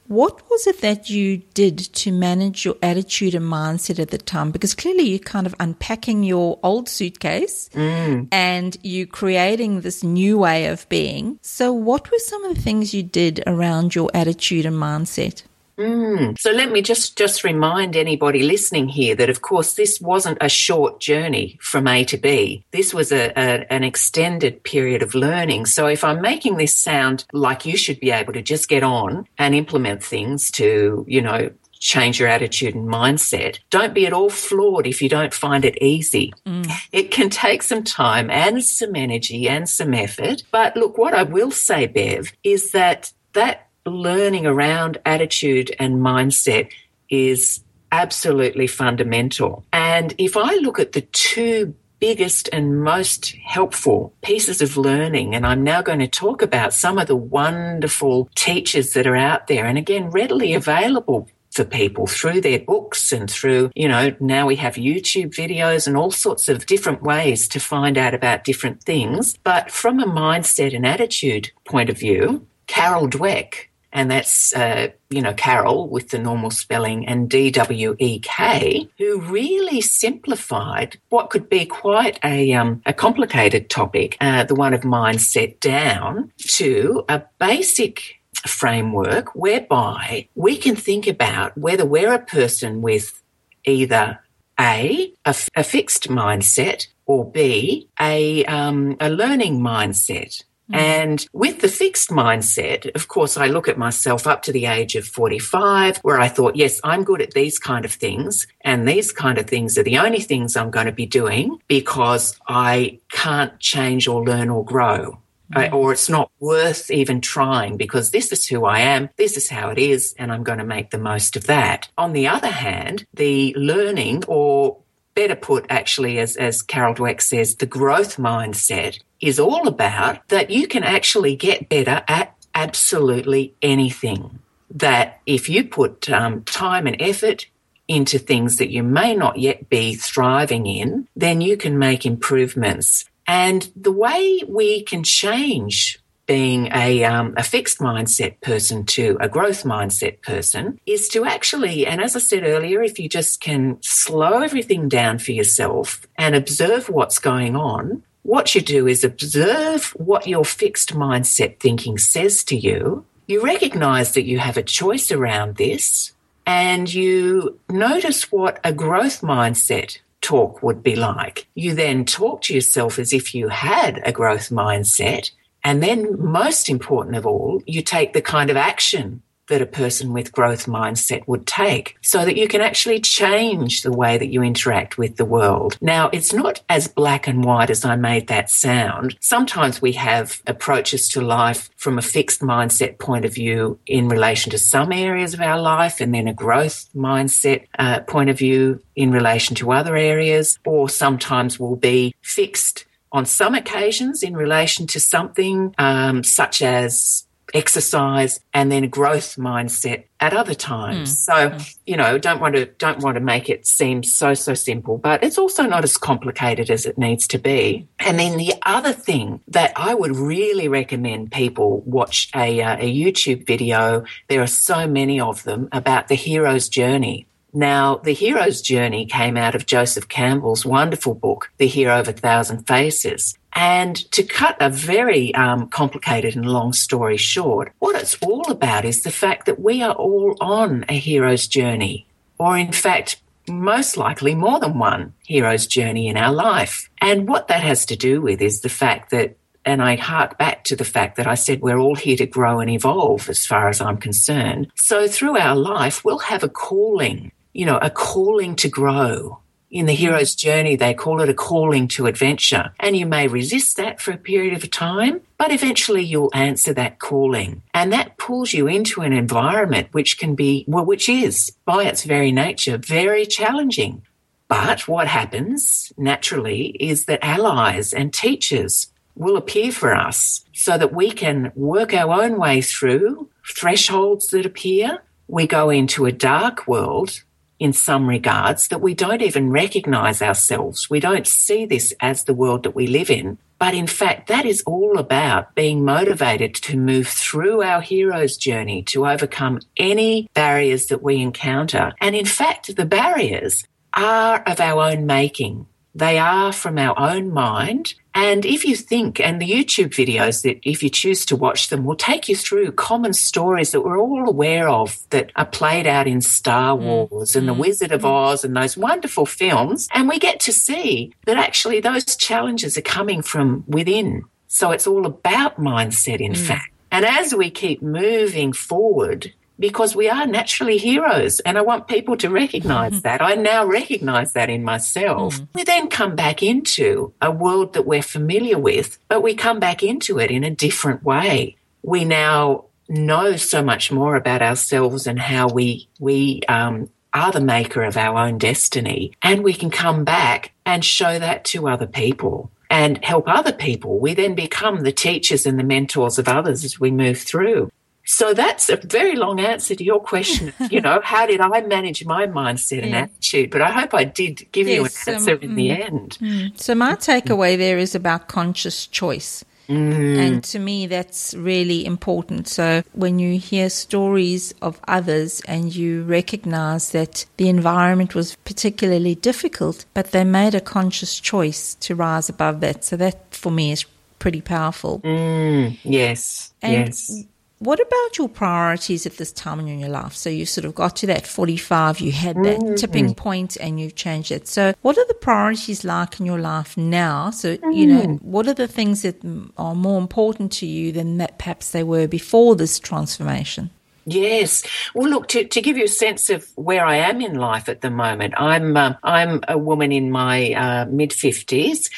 What 0.08 0.48
was 0.48 0.66
it 0.66 0.80
that 0.80 1.10
you 1.10 1.42
did 1.52 1.78
to 1.78 2.10
manage 2.10 2.64
your 2.64 2.76
attitude 2.82 3.34
and 3.34 3.44
mindset 3.44 3.98
at 3.98 4.10
the 4.10 4.16
time? 4.16 4.50
Because 4.50 4.74
clearly 4.74 5.02
you're 5.02 5.18
kind 5.18 5.46
of 5.46 5.54
unpacking 5.60 6.24
your 6.24 6.58
old 6.62 6.88
suitcase 6.88 7.68
mm. 7.74 8.26
and 8.32 8.76
you're 8.82 9.06
creating 9.06 9.82
this 9.82 10.02
new 10.02 10.38
way 10.38 10.66
of 10.66 10.88
being. 10.88 11.38
So, 11.42 11.74
what 11.74 12.10
were 12.10 12.18
some 12.20 12.42
of 12.46 12.56
the 12.56 12.62
things 12.62 12.94
you 12.94 13.02
did 13.02 13.42
around 13.46 13.94
your 13.94 14.10
attitude 14.14 14.64
and 14.64 14.76
mindset? 14.76 15.42
Mm. 15.78 16.38
So 16.38 16.50
let 16.50 16.73
me 16.73 16.82
just 16.82 17.16
just 17.16 17.44
remind 17.44 17.97
anybody 17.97 18.42
listening 18.42 18.88
here 18.88 19.14
that, 19.14 19.30
of 19.30 19.42
course, 19.42 19.75
this 19.75 20.00
wasn't 20.00 20.38
a 20.40 20.49
short 20.49 21.00
journey 21.00 21.58
from 21.62 21.87
A 21.87 22.04
to 22.06 22.16
B. 22.16 22.64
This 22.73 22.92
was 22.92 23.12
a, 23.12 23.30
a, 23.37 23.73
an 23.73 23.85
extended 23.85 24.64
period 24.64 25.02
of 25.02 25.14
learning. 25.14 25.66
So 25.66 25.87
if 25.87 26.02
I'm 26.02 26.20
making 26.20 26.56
this 26.56 26.75
sound 26.75 27.25
like 27.32 27.64
you 27.64 27.76
should 27.76 28.00
be 28.00 28.11
able 28.11 28.32
to 28.32 28.42
just 28.42 28.68
get 28.68 28.82
on 28.82 29.26
and 29.38 29.54
implement 29.54 30.02
things 30.02 30.50
to, 30.52 31.04
you 31.08 31.23
know, 31.23 31.50
change 31.80 32.18
your 32.18 32.28
attitude 32.28 32.75
and 32.75 32.88
mindset. 32.88 33.61
Don't 33.70 33.94
be 33.94 34.06
at 34.06 34.12
all 34.12 34.30
floored 34.30 34.87
if 34.87 35.00
you 35.00 35.08
don't 35.08 35.32
find 35.32 35.64
it 35.64 35.80
easy. 35.80 36.32
Mm. 36.44 36.68
It 36.92 37.12
can 37.12 37.30
take 37.30 37.62
some 37.62 37.85
time 37.85 38.30
and 38.30 38.64
some 38.64 38.97
energy 38.97 39.49
and 39.49 39.68
some 39.68 39.94
effort. 39.94 40.42
But 40.50 40.76
look, 40.76 40.99
what 40.99 41.14
I 41.14 41.23
will 41.23 41.52
say, 41.52 41.87
Bev, 41.87 42.32
is 42.42 42.73
that 42.73 43.12
that 43.35 43.67
learning 43.88 44.47
around 44.47 44.99
attitude 45.04 45.75
and 45.78 45.97
mindset 45.97 46.71
is 47.09 47.62
absolutely 47.90 48.66
fundamental. 48.66 49.64
And 49.73 50.14
if 50.18 50.37
I 50.37 50.54
look 50.57 50.78
at 50.78 50.92
the 50.92 51.00
two 51.00 51.75
biggest 52.00 52.49
and 52.52 52.83
most 52.83 53.35
helpful 53.45 54.14
pieces 54.23 54.62
of 54.62 54.76
learning. 54.76 55.35
And 55.35 55.47
I'm 55.47 55.62
now 55.62 55.83
going 55.83 55.99
to 55.99 56.09
talk 56.09 56.42
about 56.42 56.73
some 56.73 56.99
of 56.99 57.07
the 57.07 57.16
wonderful 57.16 58.28
teachers 58.35 58.92
that 58.92 59.07
are 59.07 59.16
out 59.16 59.47
there 59.47 59.66
and 59.66 59.78
again, 59.78 60.11
readily 60.11 60.54
available 60.54 61.28
for 61.50 61.64
people 61.64 62.07
through 62.07 62.40
their 62.40 62.59
books 62.59 63.11
and 63.11 63.30
through, 63.30 63.71
you 63.75 63.88
know, 63.88 64.14
now 64.21 64.47
we 64.47 64.57
have 64.57 64.75
YouTube 64.75 65.35
videos 65.35 65.87
and 65.87 65.97
all 65.97 66.11
sorts 66.11 66.49
of 66.49 66.66
different 66.66 67.02
ways 67.02 67.49
to 67.49 67.59
find 67.59 67.97
out 67.97 68.14
about 68.14 68.45
different 68.45 68.83
things. 68.85 69.37
But 69.42 69.71
from 69.71 69.99
a 69.99 70.07
mindset 70.07 70.76
and 70.76 70.87
attitude 70.87 71.50
point 71.64 71.90
of 71.90 71.99
view, 71.99 72.47
Carol 72.66 73.09
Dweck 73.09 73.67
and 73.92 74.11
that's, 74.11 74.54
uh, 74.54 74.88
you 75.11 75.23
know, 75.23 75.33
Carol 75.33 75.88
with 75.88 76.11
the 76.11 76.18
normal 76.18 76.50
spelling 76.50 77.07
and 77.07 77.28
D-W-E-K, 77.28 78.88
who 78.99 79.21
really 79.21 79.80
simplified 79.80 80.99
what 81.09 81.30
could 81.30 81.49
be 81.49 81.64
quite 81.64 82.18
a, 82.23 82.52
um, 82.52 82.83
a 82.85 82.92
complicated 82.92 83.71
topic, 83.71 84.16
uh, 84.21 84.45
the 84.45 84.54
one 84.54 84.75
of 84.75 84.83
mindset 84.83 85.59
down 85.61 86.30
to 86.40 87.04
a 87.09 87.23
basic 87.38 88.21
framework 88.47 89.35
whereby 89.35 90.28
we 90.35 90.57
can 90.57 90.76
think 90.76 91.07
about 91.07 91.57
whether 91.57 91.85
we're 91.85 92.12
a 92.12 92.18
person 92.18 92.83
with 92.83 93.23
either 93.64 94.18
a, 94.61 95.12
a, 95.25 95.35
a 95.57 95.64
fixed 95.64 96.09
mindset 96.09 96.88
or 97.07 97.30
B, 97.30 97.88
a, 98.00 98.45
um, 98.45 98.97
a 99.00 99.09
learning 99.09 99.61
mindset. 99.61 100.42
Mm. 100.70 100.76
And 100.76 101.28
with 101.32 101.60
the 101.60 101.68
fixed 101.68 102.10
mindset, 102.10 102.94
of 102.94 103.08
course, 103.08 103.37
I 103.37 103.46
look 103.46 103.68
at 103.68 103.78
myself 103.78 104.26
up 104.26 104.42
to 104.42 104.52
the 104.52 104.66
age 104.66 104.94
of 104.96 105.06
45 105.06 105.98
where 105.98 106.20
I 106.20 106.28
thought, 106.28 106.56
yes, 106.56 106.80
I'm 106.84 107.04
good 107.04 107.22
at 107.22 107.32
these 107.32 107.58
kind 107.58 107.84
of 107.84 107.92
things. 107.92 108.46
And 108.62 108.87
these 108.87 109.12
kind 109.12 109.38
of 109.38 109.46
things 109.46 109.78
are 109.78 109.82
the 109.82 109.98
only 109.98 110.20
things 110.20 110.56
I'm 110.56 110.70
going 110.70 110.87
to 110.87 110.92
be 110.92 111.06
doing 111.06 111.60
because 111.68 112.38
I 112.46 113.00
can't 113.10 113.58
change 113.58 114.06
or 114.06 114.25
learn 114.25 114.50
or 114.50 114.64
grow. 114.64 115.20
Mm. 115.52 115.72
or 115.72 115.92
it's 115.92 116.10
not 116.10 116.30
worth 116.40 116.90
even 116.90 117.22
trying 117.22 117.78
because 117.78 118.10
this 118.10 118.32
is 118.32 118.46
who 118.46 118.66
I 118.66 118.80
am, 118.80 119.08
this 119.16 119.38
is 119.38 119.48
how 119.48 119.70
it 119.70 119.78
is, 119.78 120.14
and 120.18 120.30
I'm 120.30 120.42
going 120.42 120.58
to 120.58 120.64
make 120.64 120.90
the 120.90 120.98
most 120.98 121.37
of 121.37 121.46
that. 121.46 121.88
On 121.96 122.12
the 122.12 122.28
other 122.28 122.50
hand, 122.50 123.06
the 123.14 123.54
learning 123.56 124.25
or 124.28 124.76
better 125.18 125.34
put, 125.34 125.66
actually, 125.68 126.20
as, 126.20 126.37
as 126.37 126.62
Carol 126.62 126.94
Dweck 126.94 127.20
says, 127.20 127.56
the 127.56 127.66
growth 127.66 128.18
mindset 128.18 129.00
is 129.20 129.40
all 129.40 129.66
about 129.66 130.28
that 130.28 130.48
you 130.48 130.68
can 130.68 130.84
actually 130.84 131.34
get 131.34 131.68
better 131.68 132.04
at 132.06 132.37
absolutely 132.54 133.52
anything. 133.60 134.38
That 134.70 135.20
if 135.26 135.48
you 135.48 135.64
put 135.64 136.08
um, 136.08 136.44
time 136.44 136.87
and 136.87 137.02
effort 137.02 137.46
into 137.88 138.16
things 138.20 138.58
that 138.58 138.70
you 138.70 138.84
may 138.84 139.12
not 139.12 139.40
yet 139.40 139.68
be 139.68 139.94
thriving 139.94 140.66
in, 140.66 141.08
then 141.16 141.40
you 141.40 141.56
can 141.56 141.80
make 141.80 142.06
improvements. 142.06 143.04
And 143.26 143.68
the 143.75 143.90
way 143.90 144.42
we 144.46 144.84
can 144.84 145.02
change 145.02 145.98
being 146.28 146.68
a, 146.75 147.02
um, 147.04 147.35
a 147.37 147.42
fixed 147.42 147.78
mindset 147.78 148.40
person 148.42 148.85
to 148.85 149.16
a 149.18 149.28
growth 149.28 149.64
mindset 149.64 150.20
person 150.20 150.78
is 150.87 151.08
to 151.08 151.25
actually, 151.25 151.87
and 151.87 152.02
as 152.02 152.14
I 152.14 152.20
said 152.20 152.44
earlier, 152.44 152.82
if 152.82 153.00
you 153.00 153.08
just 153.08 153.40
can 153.40 153.78
slow 153.82 154.42
everything 154.42 154.88
down 154.88 155.18
for 155.18 155.32
yourself 155.32 156.06
and 156.16 156.37
observe 156.37 156.90
what's 156.90 157.18
going 157.18 157.56
on, 157.56 158.02
what 158.23 158.54
you 158.54 158.61
do 158.61 158.87
is 158.87 159.02
observe 159.02 159.87
what 159.97 160.26
your 160.26 160.44
fixed 160.44 160.94
mindset 160.94 161.58
thinking 161.61 161.97
says 161.97 162.44
to 162.44 162.56
you. 162.56 163.06
You 163.26 163.42
recognize 163.42 164.12
that 164.12 164.26
you 164.26 164.38
have 164.38 164.58
a 164.58 164.62
choice 164.62 165.11
around 165.11 165.56
this 165.56 166.12
and 166.47 166.92
you 166.92 167.58
notice 167.70 168.30
what 168.30 168.61
a 168.64 168.73
growth 168.75 169.23
mindset 169.23 169.99
talk 170.20 170.62
would 170.62 170.82
be 170.82 170.94
like. 170.94 171.47
You 171.54 171.75
then 171.75 172.04
talk 172.04 172.42
to 172.42 172.54
yourself 172.54 172.99
as 172.99 173.14
if 173.14 173.35
you 173.35 173.49
had 173.49 174.02
a 174.04 174.12
growth 174.12 174.50
mindset 174.50 175.30
and 175.64 175.82
then, 175.82 176.16
most 176.18 176.68
important 176.68 177.16
of 177.16 177.26
all, 177.26 177.62
you 177.66 177.82
take 177.82 178.12
the 178.12 178.22
kind 178.22 178.50
of 178.50 178.56
action 178.56 179.22
that 179.48 179.62
a 179.62 179.66
person 179.66 180.12
with 180.12 180.32
growth 180.32 180.66
mindset 180.66 181.26
would 181.26 181.46
take 181.46 181.96
so 182.02 182.24
that 182.24 182.36
you 182.36 182.46
can 182.48 182.60
actually 182.60 183.00
change 183.00 183.82
the 183.82 183.92
way 183.92 184.16
that 184.16 184.28
you 184.28 184.42
interact 184.42 184.96
with 184.96 185.16
the 185.16 185.24
world. 185.24 185.76
Now, 185.80 186.10
it's 186.12 186.32
not 186.32 186.62
as 186.68 186.88
black 186.88 187.26
and 187.26 187.44
white 187.44 187.70
as 187.70 187.84
I 187.84 187.96
made 187.96 188.28
that 188.28 188.50
sound. 188.50 189.16
Sometimes 189.20 189.82
we 189.82 189.92
have 189.92 190.40
approaches 190.46 191.08
to 191.10 191.20
life 191.20 191.70
from 191.76 191.98
a 191.98 192.02
fixed 192.02 192.40
mindset 192.40 192.98
point 192.98 193.24
of 193.24 193.34
view 193.34 193.78
in 193.86 194.08
relation 194.08 194.50
to 194.50 194.58
some 194.58 194.92
areas 194.92 195.34
of 195.34 195.40
our 195.40 195.60
life 195.60 196.00
and 196.00 196.14
then 196.14 196.28
a 196.28 196.34
growth 196.34 196.88
mindset 196.94 197.66
uh, 197.78 198.00
point 198.00 198.30
of 198.30 198.38
view 198.38 198.80
in 198.96 199.10
relation 199.12 199.56
to 199.56 199.72
other 199.72 199.96
areas, 199.96 200.58
or 200.66 200.88
sometimes 200.88 201.58
we'll 201.58 201.76
be 201.76 202.14
fixed 202.20 202.84
on 203.12 203.26
some 203.26 203.54
occasions 203.54 204.22
in 204.22 204.36
relation 204.36 204.86
to 204.88 205.00
something 205.00 205.74
um, 205.78 206.22
such 206.22 206.62
as 206.62 207.24
exercise 207.54 208.40
and 208.52 208.70
then 208.70 208.88
growth 208.88 209.36
mindset 209.36 210.04
at 210.20 210.34
other 210.34 210.54
times. 210.54 211.10
Mm. 211.10 211.16
So, 211.16 211.74
you 211.86 211.96
know, 211.96 212.18
don't 212.18 212.40
want 212.40 212.54
to 212.56 212.66
don't 212.66 213.02
want 213.02 213.14
to 213.14 213.20
make 213.20 213.48
it 213.48 213.66
seem 213.66 214.02
so 214.02 214.34
so 214.34 214.54
simple, 214.54 214.98
but 214.98 215.22
it's 215.22 215.38
also 215.38 215.62
not 215.64 215.84
as 215.84 215.96
complicated 215.96 216.70
as 216.70 216.86
it 216.86 216.98
needs 216.98 217.26
to 217.28 217.38
be. 217.38 217.88
And 218.00 218.18
then 218.18 218.36
the 218.36 218.54
other 218.62 218.92
thing 218.92 219.40
that 219.48 219.72
I 219.76 219.94
would 219.94 220.16
really 220.16 220.68
recommend 220.68 221.32
people 221.32 221.80
watch 221.82 222.30
a, 222.34 222.60
uh, 222.60 222.76
a 222.76 222.94
YouTube 222.94 223.46
video. 223.46 224.04
There 224.28 224.42
are 224.42 224.46
so 224.46 224.86
many 224.86 225.20
of 225.20 225.44
them 225.44 225.68
about 225.72 226.08
the 226.08 226.14
hero's 226.14 226.68
journey. 226.68 227.27
Now, 227.52 227.96
the 227.96 228.12
hero's 228.12 228.60
journey 228.60 229.06
came 229.06 229.36
out 229.36 229.54
of 229.54 229.66
Joseph 229.66 230.08
Campbell's 230.08 230.66
wonderful 230.66 231.14
book, 231.14 231.50
The 231.56 231.66
Hero 231.66 231.98
of 232.00 232.08
a 232.08 232.12
Thousand 232.12 232.66
Faces. 232.66 233.36
And 233.54 233.96
to 234.12 234.22
cut 234.22 234.56
a 234.60 234.68
very 234.68 235.34
um, 235.34 235.68
complicated 235.68 236.36
and 236.36 236.46
long 236.46 236.72
story 236.72 237.16
short, 237.16 237.72
what 237.78 238.00
it's 238.00 238.18
all 238.20 238.50
about 238.50 238.84
is 238.84 239.02
the 239.02 239.10
fact 239.10 239.46
that 239.46 239.60
we 239.60 239.82
are 239.82 239.94
all 239.94 240.36
on 240.40 240.84
a 240.88 240.98
hero's 240.98 241.48
journey, 241.48 242.06
or 242.38 242.56
in 242.56 242.72
fact, 242.72 243.20
most 243.48 243.96
likely 243.96 244.34
more 244.34 244.60
than 244.60 244.78
one 244.78 245.14
hero's 245.26 245.66
journey 245.66 246.08
in 246.08 246.18
our 246.18 246.32
life. 246.32 246.90
And 247.00 247.26
what 247.26 247.48
that 247.48 247.62
has 247.62 247.86
to 247.86 247.96
do 247.96 248.20
with 248.20 248.42
is 248.42 248.60
the 248.60 248.68
fact 248.68 249.10
that 249.10 249.36
and 249.64 249.82
I 249.82 249.96
hark 249.96 250.38
back 250.38 250.64
to 250.64 250.76
the 250.76 250.84
fact 250.84 251.16
that 251.16 251.26
I 251.26 251.34
said 251.34 251.60
we're 251.60 251.78
all 251.78 251.94
here 251.94 252.16
to 252.16 252.26
grow 252.26 252.60
and 252.60 252.70
evolve 252.70 253.28
as 253.28 253.44
far 253.44 253.68
as 253.68 253.82
I'm 253.82 253.98
concerned. 253.98 254.70
So 254.76 255.06
through 255.08 255.36
our 255.36 255.56
life, 255.56 256.04
we'll 256.04 256.20
have 256.20 256.42
a 256.42 256.48
calling 256.48 257.32
you 257.58 257.66
know, 257.66 257.78
a 257.78 257.90
calling 257.90 258.54
to 258.54 258.68
grow. 258.68 259.40
In 259.68 259.86
the 259.86 259.92
hero's 259.92 260.36
journey, 260.36 260.76
they 260.76 260.94
call 260.94 261.20
it 261.20 261.28
a 261.28 261.34
calling 261.34 261.88
to 261.88 262.06
adventure. 262.06 262.70
And 262.78 262.96
you 262.96 263.04
may 263.04 263.26
resist 263.26 263.76
that 263.78 264.00
for 264.00 264.12
a 264.12 264.16
period 264.16 264.54
of 264.54 264.70
time, 264.70 265.22
but 265.38 265.50
eventually 265.50 266.04
you'll 266.04 266.30
answer 266.32 266.72
that 266.74 267.00
calling. 267.00 267.62
And 267.74 267.92
that 267.92 268.16
pulls 268.16 268.52
you 268.52 268.68
into 268.68 269.00
an 269.00 269.12
environment 269.12 269.88
which 269.90 270.18
can 270.18 270.36
be, 270.36 270.64
well, 270.68 270.84
which 270.84 271.08
is 271.08 271.52
by 271.64 271.82
its 271.82 272.04
very 272.04 272.30
nature 272.30 272.78
very 272.78 273.26
challenging. 273.26 274.02
But 274.46 274.86
what 274.86 275.08
happens 275.08 275.92
naturally 275.98 276.76
is 276.78 277.06
that 277.06 277.24
allies 277.24 277.92
and 277.92 278.14
teachers 278.14 278.86
will 279.16 279.36
appear 279.36 279.72
for 279.72 279.96
us 279.96 280.44
so 280.54 280.78
that 280.78 280.94
we 280.94 281.10
can 281.10 281.50
work 281.56 281.92
our 281.92 282.22
own 282.22 282.38
way 282.38 282.62
through 282.62 283.28
thresholds 283.44 284.28
that 284.28 284.46
appear. 284.46 285.02
We 285.26 285.48
go 285.48 285.70
into 285.70 286.06
a 286.06 286.12
dark 286.12 286.68
world 286.68 287.24
in 287.58 287.72
some 287.72 288.08
regards 288.08 288.68
that 288.68 288.80
we 288.80 288.94
don't 288.94 289.22
even 289.22 289.50
recognize 289.50 290.22
ourselves. 290.22 290.88
We 290.88 291.00
don't 291.00 291.26
see 291.26 291.66
this 291.66 291.92
as 292.00 292.24
the 292.24 292.34
world 292.34 292.62
that 292.62 292.74
we 292.74 292.86
live 292.86 293.10
in. 293.10 293.38
But 293.58 293.74
in 293.74 293.88
fact, 293.88 294.28
that 294.28 294.46
is 294.46 294.62
all 294.62 294.98
about 294.98 295.54
being 295.56 295.84
motivated 295.84 296.54
to 296.56 296.76
move 296.76 297.08
through 297.08 297.62
our 297.62 297.80
hero's 297.80 298.36
journey 298.36 298.82
to 298.84 299.06
overcome 299.06 299.60
any 299.76 300.28
barriers 300.34 300.86
that 300.86 301.02
we 301.02 301.20
encounter. 301.20 301.92
And 302.00 302.14
in 302.14 302.26
fact, 302.26 302.76
the 302.76 302.86
barriers 302.86 303.64
are 303.94 304.42
of 304.46 304.60
our 304.60 304.92
own 304.92 305.06
making. 305.06 305.66
They 305.94 306.18
are 306.18 306.52
from 306.52 306.78
our 306.78 306.96
own 306.96 307.32
mind 307.32 307.94
and 308.20 308.44
if 308.44 308.64
you 308.64 308.75
think, 308.75 309.20
and 309.20 309.40
the 309.40 309.48
YouTube 309.48 309.90
videos 309.90 310.42
that, 310.42 310.58
if 310.68 310.82
you 310.82 310.90
choose 310.90 311.25
to 311.26 311.37
watch 311.37 311.68
them, 311.68 311.84
will 311.84 311.94
take 311.94 312.28
you 312.28 312.34
through 312.34 312.72
common 312.72 313.12
stories 313.12 313.70
that 313.70 313.82
we're 313.82 313.96
all 313.96 314.28
aware 314.28 314.68
of 314.68 314.98
that 315.10 315.30
are 315.37 315.46
played 315.46 315.87
out 315.87 316.08
in 316.08 316.20
Star 316.20 316.76
mm. 316.76 316.80
Wars 316.80 317.32
mm. 317.32 317.37
and 317.37 317.48
The 317.48 317.54
mm. 317.54 317.58
Wizard 317.58 317.92
of 317.92 318.02
mm. 318.02 318.10
Oz 318.10 318.44
and 318.44 318.56
those 318.56 318.76
wonderful 318.76 319.25
films. 319.25 319.87
And 319.94 320.08
we 320.08 320.18
get 320.18 320.40
to 320.40 320.52
see 320.52 321.14
that 321.26 321.37
actually 321.37 321.78
those 321.78 322.16
challenges 322.16 322.76
are 322.76 322.82
coming 322.82 323.22
from 323.22 323.62
within. 323.68 324.25
So 324.48 324.72
it's 324.72 324.88
all 324.88 325.06
about 325.06 325.60
mindset, 325.60 326.18
in 326.18 326.32
mm. 326.32 326.37
fact. 326.37 326.72
And 326.90 327.04
as 327.04 327.32
we 327.32 327.52
keep 327.52 327.82
moving 327.82 328.52
forward, 328.52 329.32
because 329.58 329.96
we 329.96 330.08
are 330.08 330.26
naturally 330.26 330.78
heroes. 330.78 331.40
And 331.40 331.58
I 331.58 331.62
want 331.62 331.88
people 331.88 332.16
to 332.18 332.30
recognize 332.30 332.92
mm-hmm. 332.92 333.00
that. 333.00 333.22
I 333.22 333.34
now 333.34 333.64
recognize 333.64 334.32
that 334.32 334.50
in 334.50 334.62
myself. 334.62 335.34
Mm-hmm. 335.34 335.44
We 335.54 335.64
then 335.64 335.88
come 335.88 336.14
back 336.16 336.42
into 336.42 337.12
a 337.20 337.30
world 337.30 337.74
that 337.74 337.86
we're 337.86 338.02
familiar 338.02 338.58
with, 338.58 338.98
but 339.08 339.22
we 339.22 339.34
come 339.34 339.60
back 339.60 339.82
into 339.82 340.18
it 340.18 340.30
in 340.30 340.44
a 340.44 340.50
different 340.50 341.02
way. 341.02 341.56
We 341.82 342.04
now 342.04 342.66
know 342.88 343.36
so 343.36 343.62
much 343.62 343.92
more 343.92 344.16
about 344.16 344.42
ourselves 344.42 345.06
and 345.06 345.18
how 345.18 345.48
we, 345.48 345.88
we, 345.98 346.42
um, 346.48 346.88
are 347.14 347.32
the 347.32 347.40
maker 347.40 347.82
of 347.82 347.96
our 347.96 348.18
own 348.18 348.38
destiny. 348.38 349.12
And 349.22 349.42
we 349.42 349.54
can 349.54 349.70
come 349.70 350.04
back 350.04 350.52
and 350.66 350.84
show 350.84 351.18
that 351.18 351.44
to 351.46 351.68
other 351.68 351.86
people 351.86 352.50
and 352.70 353.02
help 353.04 353.24
other 353.26 353.52
people. 353.52 353.98
We 353.98 354.14
then 354.14 354.34
become 354.34 354.82
the 354.82 354.92
teachers 354.92 355.46
and 355.46 355.58
the 355.58 355.64
mentors 355.64 356.18
of 356.18 356.28
others 356.28 356.64
as 356.64 356.78
we 356.78 356.90
move 356.90 357.18
through. 357.18 357.70
So 358.10 358.32
that's 358.32 358.70
a 358.70 358.76
very 358.76 359.16
long 359.16 359.38
answer 359.38 359.74
to 359.74 359.84
your 359.84 360.00
question. 360.00 360.54
you 360.70 360.80
know, 360.80 360.98
how 361.04 361.26
did 361.26 361.42
I 361.42 361.60
manage 361.60 362.06
my 362.06 362.26
mindset 362.26 362.82
and 362.82 362.94
attitude? 362.94 363.50
But 363.50 363.60
I 363.60 363.70
hope 363.70 363.92
I 363.92 364.04
did 364.04 364.50
give 364.50 364.66
yes, 364.66 365.06
you 365.06 365.12
an 365.12 365.14
answer 365.18 365.34
um, 365.34 365.40
in 365.42 365.50
mm, 365.50 365.56
the 365.56 365.70
end. 365.70 366.18
Mm. 366.18 366.58
So 366.58 366.74
my 366.74 366.94
takeaway 366.94 367.58
there 367.58 367.76
is 367.76 367.94
about 367.94 368.28
conscious 368.28 368.86
choice. 368.86 369.44
Mm. 369.68 370.16
And 370.16 370.44
to 370.44 370.58
me, 370.58 370.86
that's 370.86 371.34
really 371.34 371.84
important. 371.84 372.48
So 372.48 372.82
when 372.94 373.18
you 373.18 373.38
hear 373.38 373.68
stories 373.68 374.54
of 374.62 374.80
others 374.88 375.42
and 375.46 375.76
you 375.76 376.04
recognize 376.04 376.92
that 376.92 377.26
the 377.36 377.50
environment 377.50 378.14
was 378.14 378.36
particularly 378.36 379.16
difficult, 379.16 379.84
but 379.92 380.12
they 380.12 380.24
made 380.24 380.54
a 380.54 380.62
conscious 380.62 381.20
choice 381.20 381.74
to 381.80 381.94
rise 381.94 382.30
above 382.30 382.60
that. 382.60 382.84
So 382.84 382.96
that 382.96 383.34
for 383.34 383.52
me 383.52 383.70
is 383.70 383.84
pretty 384.18 384.40
powerful. 384.40 385.00
Mm, 385.00 385.78
yes. 385.84 386.54
And 386.62 386.86
yes. 386.86 387.24
What 387.60 387.80
about 387.80 388.18
your 388.18 388.28
priorities 388.28 389.04
at 389.04 389.16
this 389.16 389.32
time 389.32 389.58
in 389.58 389.80
your 389.80 389.88
life? 389.88 390.14
So 390.14 390.30
you 390.30 390.46
sort 390.46 390.64
of 390.64 390.76
got 390.76 390.94
to 390.96 391.06
that 391.08 391.26
45, 391.26 391.98
you 391.98 392.12
had 392.12 392.36
that 392.36 392.60
mm-hmm. 392.60 392.74
tipping 392.76 393.14
point 393.14 393.56
and 393.60 393.80
you've 393.80 393.96
changed 393.96 394.30
it. 394.30 394.46
So 394.46 394.74
what 394.82 394.96
are 394.96 395.06
the 395.06 395.14
priorities 395.14 395.84
like 395.84 396.20
in 396.20 396.26
your 396.26 396.38
life 396.38 396.76
now? 396.76 397.30
So, 397.30 397.56
mm. 397.56 397.74
you 397.74 397.86
know, 397.86 398.02
mm. 398.02 398.22
what 398.22 398.46
are 398.46 398.54
the 398.54 398.68
things 398.68 399.02
that 399.02 399.16
are 399.56 399.74
more 399.74 399.98
important 399.98 400.52
to 400.52 400.66
you 400.66 400.92
than 400.92 401.18
that 401.18 401.38
perhaps 401.38 401.72
they 401.72 401.82
were 401.82 402.06
before 402.06 402.54
this 402.54 402.78
transformation? 402.78 403.70
Yes. 404.06 404.62
Well, 404.94 405.10
look 405.10 405.28
to, 405.28 405.44
to 405.44 405.60
give 405.60 405.76
you 405.76 405.84
a 405.84 405.88
sense 405.88 406.30
of 406.30 406.48
where 406.54 406.84
I 406.84 406.96
am 406.96 407.20
in 407.20 407.34
life 407.34 407.68
at 407.68 407.82
the 407.82 407.90
moment. 407.90 408.34
I'm 408.38 408.76
uh, 408.76 408.94
I'm 409.02 409.42
a 409.48 409.58
woman 409.58 409.92
in 409.92 410.10
my 410.10 410.52
uh, 410.52 410.86
mid 410.86 411.12
fifties, 411.12 411.90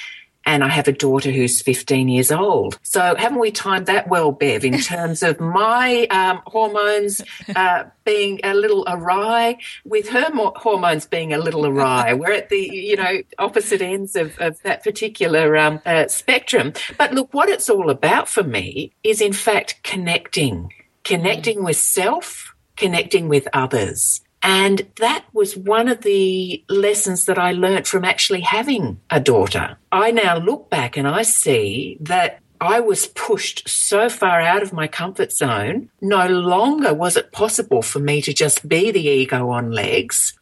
and 0.47 0.65
I 0.65 0.69
have 0.69 0.89
a 0.89 0.93
daughter 0.93 1.31
who's 1.31 1.61
15 1.61 2.09
years 2.09 2.33
old. 2.33 2.79
So 2.83 3.15
haven't 3.17 3.39
we 3.39 3.51
timed 3.51 3.87
that 3.87 4.09
well, 4.09 4.33
Bev, 4.33 4.65
in 4.65 4.79
terms 4.81 5.23
of 5.23 5.41
my 5.41 6.07
um, 6.11 6.41
hormones 6.47 7.23
uh, 7.55 7.85
being 8.05 8.41
a 8.43 8.55
little 8.55 8.85
awry, 8.89 9.59
with 9.85 10.09
her 10.09 10.31
hormones 10.33 11.07
being 11.07 11.33
a 11.33 11.39
little 11.39 11.67
awry? 11.67 12.13
We're 12.21 12.33
at 12.33 12.49
the 12.49 12.59
you 12.59 12.97
know 12.97 13.19
opposite 13.39 13.83
ends 13.83 14.17
of, 14.17 14.39
of 14.39 14.61
that 14.63 14.83
particular 14.83 15.57
um, 15.57 15.81
uh, 15.85 16.09
spectrum. 16.09 16.73
But 16.99 17.13
look, 17.15 17.33
what 17.33 17.49
it's 17.49 17.69
all 17.69 17.91
about 17.91 18.29
for 18.29 18.43
me 18.43 18.93
is 19.05 19.21
in 19.21 19.33
fact 19.33 19.83
connecting, 19.83 20.73
connecting 21.05 21.63
with 21.65 21.77
self, 21.77 22.55
connecting 22.77 23.29
with 23.29 23.47
others. 23.53 24.21
And 24.43 24.87
that 24.97 25.25
was 25.33 25.57
one 25.57 25.89
of 25.89 26.01
the 26.01 26.65
lessons 26.69 27.27
that 27.27 27.39
I 27.39 27.53
learnt 27.53 27.87
from 27.87 28.05
actually 28.05 28.41
having 28.41 29.01
a 29.11 29.21
daughter. 29.21 29.77
I 29.93 30.11
now 30.13 30.39
look 30.39 30.71
back 30.71 30.97
and 30.97 31.07
I 31.07 31.23
see 31.23 31.99
that 32.01 32.41
I 32.61 32.81
was 32.81 33.07
pushed 33.07 33.69
so 33.69 34.09
far 34.09 34.41
out 34.41 34.63
of 34.63 34.73
my 34.73 34.87
comfort 34.87 35.33
zone. 35.33 35.91
No 36.01 36.27
longer 36.27 36.93
was 36.95 37.17
it 37.17 37.33
possible 37.33 37.83
for 37.83 37.99
me 37.99 38.21
to 38.23 38.33
just 38.33 38.69
be 38.69 38.91
the 38.91 39.07
ego 39.07 39.51
on 39.51 39.73
legs. 39.73 40.39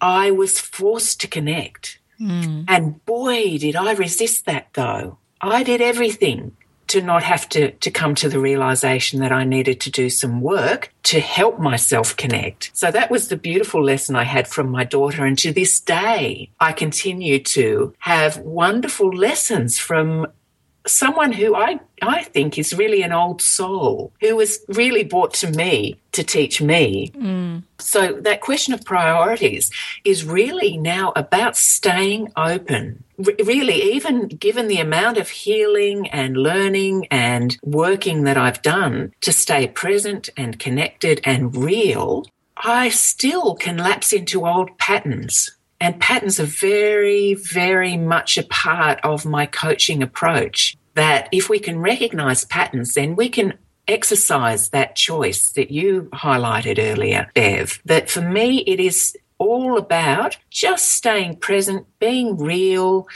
I 0.00 0.30
was 0.30 0.60
forced 0.60 1.20
to 1.20 1.28
connect. 1.28 1.98
Mm. 2.20 2.64
And 2.68 3.04
boy, 3.04 3.58
did 3.58 3.76
I 3.76 3.92
resist 3.92 4.46
that 4.46 4.68
though. 4.74 5.18
I 5.40 5.62
did 5.62 5.80
everything 5.80 6.56
to 6.88 7.02
not 7.02 7.22
have 7.22 7.48
to, 7.50 7.70
to 7.72 7.90
come 7.90 8.14
to 8.16 8.28
the 8.28 8.38
realization 8.38 9.20
that 9.20 9.32
I 9.32 9.44
needed 9.44 9.80
to 9.82 9.90
do 9.90 10.10
some 10.10 10.40
work 10.40 10.92
to 11.04 11.20
help 11.20 11.58
myself 11.58 12.16
connect. 12.16 12.70
So 12.74 12.90
that 12.90 13.10
was 13.10 13.28
the 13.28 13.36
beautiful 13.36 13.82
lesson 13.82 14.16
I 14.16 14.24
had 14.24 14.48
from 14.48 14.70
my 14.70 14.84
daughter. 14.84 15.24
And 15.24 15.38
to 15.38 15.52
this 15.52 15.80
day, 15.80 16.50
I 16.60 16.72
continue 16.72 17.38
to 17.40 17.94
have 17.98 18.38
wonderful 18.38 19.10
lessons 19.10 19.78
from 19.78 20.26
someone 20.86 21.32
who 21.32 21.54
I, 21.54 21.80
I 22.02 22.24
think 22.24 22.58
is 22.58 22.72
really 22.72 23.02
an 23.02 23.12
old 23.12 23.42
soul 23.42 24.12
who 24.20 24.36
was 24.36 24.60
really 24.68 25.04
brought 25.04 25.34
to 25.34 25.50
me 25.50 26.00
to 26.12 26.22
teach 26.22 26.60
me. 26.60 27.10
Mm. 27.14 27.62
So 27.78 28.12
that 28.20 28.40
question 28.40 28.74
of 28.74 28.84
priorities 28.84 29.70
is 30.04 30.24
really 30.24 30.76
now 30.78 31.12
about 31.16 31.56
staying 31.56 32.32
open. 32.36 33.04
R- 33.18 33.34
really, 33.44 33.94
even 33.94 34.28
given 34.28 34.68
the 34.68 34.80
amount 34.80 35.18
of 35.18 35.28
healing 35.28 36.08
and 36.08 36.36
learning 36.36 37.06
and 37.10 37.56
working 37.62 38.24
that 38.24 38.36
I've 38.36 38.62
done 38.62 39.12
to 39.22 39.32
stay 39.32 39.66
present 39.66 40.30
and 40.36 40.58
connected 40.58 41.20
and 41.24 41.54
real, 41.56 42.26
I 42.56 42.88
still 42.88 43.54
can 43.54 43.76
lapse 43.76 44.12
into 44.12 44.46
old 44.46 44.78
patterns 44.78 45.56
and 45.80 46.00
patterns 46.00 46.40
are 46.40 46.44
very, 46.44 47.34
very 47.34 47.96
much 47.96 48.38
a 48.38 48.42
part 48.44 48.98
of 49.02 49.26
my 49.26 49.46
coaching 49.46 50.02
approach. 50.02 50.76
That 50.96 51.28
if 51.32 51.48
we 51.48 51.58
can 51.58 51.78
recognize 51.78 52.44
patterns, 52.44 52.94
then 52.94 53.16
we 53.16 53.28
can 53.28 53.54
exercise 53.88 54.70
that 54.70 54.96
choice 54.96 55.50
that 55.52 55.70
you 55.70 56.08
highlighted 56.12 56.78
earlier, 56.78 57.30
Bev. 57.34 57.80
That 57.84 58.10
for 58.10 58.20
me, 58.20 58.58
it 58.66 58.80
is 58.80 59.16
all 59.38 59.78
about 59.78 60.36
just 60.50 60.88
staying 60.88 61.36
present, 61.36 61.86
being 61.98 62.36
real, 62.36 63.06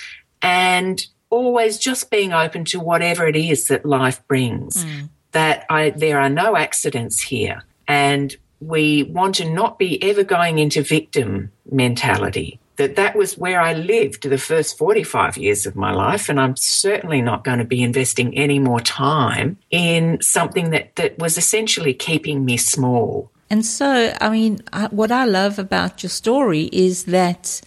and 0.42 1.04
always 1.30 1.78
just 1.78 2.10
being 2.10 2.32
open 2.32 2.64
to 2.66 2.80
whatever 2.80 3.26
it 3.26 3.36
is 3.36 3.68
that 3.68 3.84
life 3.84 4.26
brings. 4.28 4.84
Mm. 4.84 5.08
That 5.32 5.64
I, 5.70 5.90
there 5.90 6.18
are 6.18 6.30
no 6.30 6.56
accidents 6.56 7.20
here. 7.20 7.62
And 7.86 8.36
we 8.60 9.04
want 9.04 9.36
to 9.36 9.48
not 9.48 9.78
be 9.78 10.02
ever 10.02 10.24
going 10.24 10.58
into 10.58 10.82
victim 10.82 11.50
mentality. 11.70 12.58
That 12.80 12.96
that 12.96 13.14
was 13.14 13.36
where 13.36 13.60
I 13.60 13.74
lived 13.74 14.22
the 14.22 14.38
first 14.38 14.78
45 14.78 15.36
years 15.36 15.66
of 15.66 15.76
my 15.76 15.92
life. 15.92 16.30
And 16.30 16.40
I'm 16.40 16.56
certainly 16.56 17.20
not 17.20 17.44
going 17.44 17.58
to 17.58 17.64
be 17.66 17.82
investing 17.82 18.34
any 18.38 18.58
more 18.58 18.80
time 18.80 19.58
in 19.70 20.18
something 20.22 20.70
that, 20.70 20.96
that 20.96 21.18
was 21.18 21.36
essentially 21.36 21.92
keeping 21.92 22.42
me 22.42 22.56
small. 22.56 23.30
And 23.50 23.66
so, 23.66 24.14
I 24.18 24.30
mean, 24.30 24.62
what 24.88 25.12
I 25.12 25.26
love 25.26 25.58
about 25.58 26.02
your 26.02 26.08
story 26.08 26.70
is 26.72 27.04
that 27.04 27.60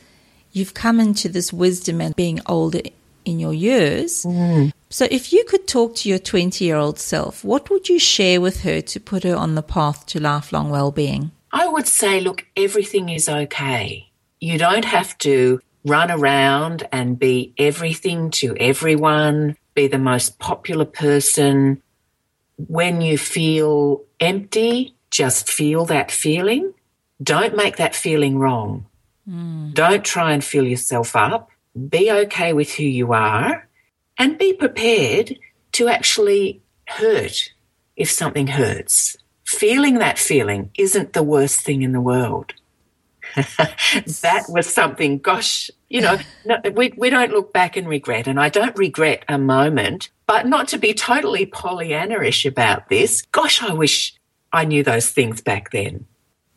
you've 0.52 0.74
come 0.74 1.00
into 1.00 1.30
this 1.30 1.54
wisdom 1.54 2.02
and 2.02 2.16
being 2.16 2.40
older 2.48 2.82
in 3.24 3.40
your 3.40 3.54
years. 3.54 4.24
Mm. 4.24 4.72
So, 4.90 5.06
if 5.12 5.32
you 5.32 5.44
could 5.44 5.68
talk 5.68 5.96
to 5.98 6.10
your 6.10 6.18
20 6.18 6.66
year 6.66 6.78
old 6.78 6.98
self, 6.98 7.44
what 7.44 7.70
would 7.70 7.88
you 7.88 8.00
share 8.00 8.42
with 8.42 8.62
her 8.62 8.82
to 8.82 9.00
put 9.00 9.24
her 9.26 9.36
on 9.36 9.54
the 9.54 9.62
path 9.62 10.08
to 10.08 10.20
lifelong 10.20 10.72
well 10.72 10.92
being? 10.92 11.30
I 11.52 11.68
would 11.68 11.88
say, 11.88 12.20
look, 12.20 12.48
everything 12.58 13.10
is 13.10 13.30
okay. 13.30 14.10
You 14.44 14.58
don't 14.58 14.84
have 14.84 15.18
to 15.20 15.62
run 15.86 16.12
around 16.12 16.86
and 16.92 17.18
be 17.18 17.54
everything 17.58 18.30
to 18.32 18.54
everyone, 18.58 19.56
be 19.74 19.88
the 19.88 19.98
most 19.98 20.38
popular 20.38 20.84
person. 20.84 21.82
When 22.58 23.00
you 23.00 23.18
feel 23.18 24.04
empty, 24.20 24.96
just 25.12 25.50
feel 25.50 25.86
that 25.86 26.12
feeling. 26.12 26.74
Don't 27.24 27.56
make 27.56 27.78
that 27.78 27.96
feeling 27.96 28.38
wrong. 28.38 28.86
Mm. 29.26 29.74
Don't 29.76 30.04
try 30.04 30.34
and 30.34 30.44
fill 30.44 30.68
yourself 30.68 31.16
up. 31.16 31.50
Be 31.88 32.12
okay 32.12 32.52
with 32.52 32.74
who 32.74 32.84
you 32.84 33.14
are 33.14 33.70
and 34.18 34.38
be 34.38 34.52
prepared 34.52 35.40
to 35.72 35.88
actually 35.88 36.62
hurt 36.86 37.54
if 37.96 38.12
something 38.12 38.48
hurts. 38.48 39.16
Feeling 39.46 40.00
that 40.00 40.20
feeling 40.20 40.70
isn't 40.78 41.14
the 41.14 41.24
worst 41.24 41.62
thing 41.62 41.82
in 41.82 41.94
the 41.94 42.02
world. 42.02 42.56
that 44.22 44.46
was 44.50 44.72
something, 44.72 45.20
gosh, 45.20 45.72
you 45.90 46.02
know, 46.02 46.18
no, 46.46 46.58
we, 46.74 46.94
we 46.98 47.10
don't 47.10 47.32
look 47.32 47.54
back 47.54 47.78
and 47.78 47.88
regret. 47.88 48.28
And 48.28 48.40
I 48.40 48.50
don't 48.50 48.78
regret 48.78 49.24
a 49.28 49.38
moment, 49.38 50.10
but 50.28 50.48
not 50.48 50.68
to 50.70 50.78
be 50.78 50.94
totally 50.94 51.46
Pollyanna-ish 51.46 52.46
about 52.46 52.90
this. 52.90 53.22
Gosh, 53.32 53.62
I 53.62 53.74
wish 53.74 54.14
I 54.52 54.66
knew 54.66 54.84
those 54.84 55.10
things 55.10 55.42
back 55.42 55.72
then. 55.72 56.06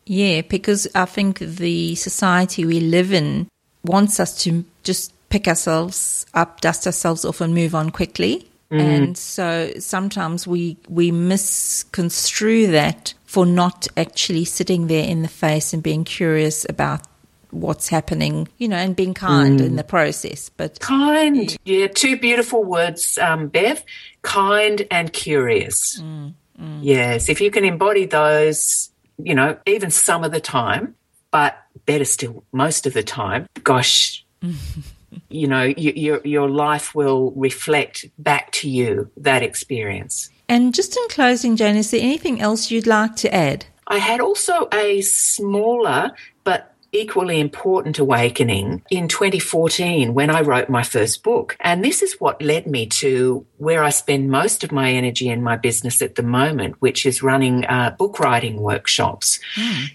Yeah, 0.06 0.42
because 0.42 0.86
I 0.94 1.04
think 1.04 1.38
the 1.38 1.94
society 1.96 2.64
we 2.64 2.80
live 2.80 3.12
in 3.12 3.48
wants 3.84 4.20
us 4.20 4.42
to 4.44 4.64
just 4.84 5.12
pick 5.30 5.48
ourselves 5.48 6.26
up, 6.34 6.60
dust 6.60 6.86
ourselves 6.86 7.24
off, 7.24 7.40
and 7.40 7.54
move 7.54 7.74
on 7.74 7.90
quickly. 7.90 8.48
Mm. 8.70 8.80
And 8.80 9.18
so 9.18 9.72
sometimes 9.78 10.46
we 10.46 10.76
we 10.88 11.10
misconstrue 11.12 12.68
that 12.68 13.14
for 13.36 13.44
not 13.44 13.86
actually 13.98 14.46
sitting 14.46 14.86
there 14.86 15.04
in 15.04 15.20
the 15.20 15.28
face 15.28 15.74
and 15.74 15.82
being 15.82 16.04
curious 16.04 16.64
about 16.70 17.02
what's 17.50 17.86
happening, 17.86 18.48
you 18.56 18.66
know, 18.66 18.78
and 18.78 18.96
being 18.96 19.12
kind 19.12 19.60
mm. 19.60 19.66
in 19.66 19.76
the 19.76 19.84
process. 19.84 20.48
But 20.48 20.80
kind, 20.80 21.54
yeah, 21.66 21.88
two 21.88 22.18
beautiful 22.18 22.64
words, 22.64 23.18
um, 23.18 23.48
Bev: 23.48 23.84
kind 24.22 24.86
and 24.90 25.12
curious. 25.12 26.00
Mm. 26.00 26.32
mm. 26.58 26.78
Yes, 26.80 27.28
if 27.28 27.42
you 27.42 27.50
can 27.50 27.66
embody 27.66 28.06
those, 28.06 28.90
you 29.22 29.34
know, 29.34 29.58
even 29.66 29.90
some 29.90 30.24
of 30.24 30.32
the 30.32 30.40
time, 30.40 30.94
but 31.30 31.58
better 31.84 32.06
still, 32.06 32.42
most 32.52 32.86
of 32.86 32.94
the 32.94 33.02
time. 33.02 33.44
Gosh. 33.62 34.24
you 35.28 35.46
know, 35.46 35.64
you, 35.64 35.92
your, 35.94 36.20
your 36.24 36.48
life 36.48 36.94
will 36.94 37.32
reflect 37.32 38.06
back 38.16 38.50
to 38.52 38.70
you 38.70 39.10
that 39.18 39.42
experience. 39.42 40.30
And 40.48 40.74
just 40.74 40.96
in 40.96 41.08
closing, 41.08 41.56
Jane, 41.56 41.76
is 41.76 41.90
there 41.90 42.00
anything 42.00 42.40
else 42.40 42.70
you'd 42.70 42.86
like 42.86 43.16
to 43.16 43.34
add? 43.34 43.66
I 43.86 43.98
had 43.98 44.20
also 44.20 44.68
a 44.72 45.00
smaller 45.00 46.12
but 46.44 46.74
equally 46.92 47.40
important 47.40 47.98
awakening 47.98 48.82
in 48.90 49.08
2014 49.08 50.14
when 50.14 50.30
I 50.30 50.40
wrote 50.40 50.68
my 50.68 50.82
first 50.82 51.22
book. 51.22 51.56
And 51.60 51.84
this 51.84 52.02
is 52.02 52.14
what 52.14 52.40
led 52.40 52.66
me 52.66 52.86
to 52.86 53.44
where 53.58 53.82
I 53.82 53.90
spend 53.90 54.30
most 54.30 54.64
of 54.64 54.72
my 54.72 54.92
energy 54.92 55.28
in 55.28 55.42
my 55.42 55.56
business 55.56 56.00
at 56.00 56.14
the 56.14 56.22
moment, 56.22 56.76
which 56.80 57.04
is 57.04 57.22
running 57.22 57.64
uh, 57.66 57.90
book 57.98 58.18
writing 58.18 58.60
workshops. 58.60 59.38
Mm. 59.56 59.90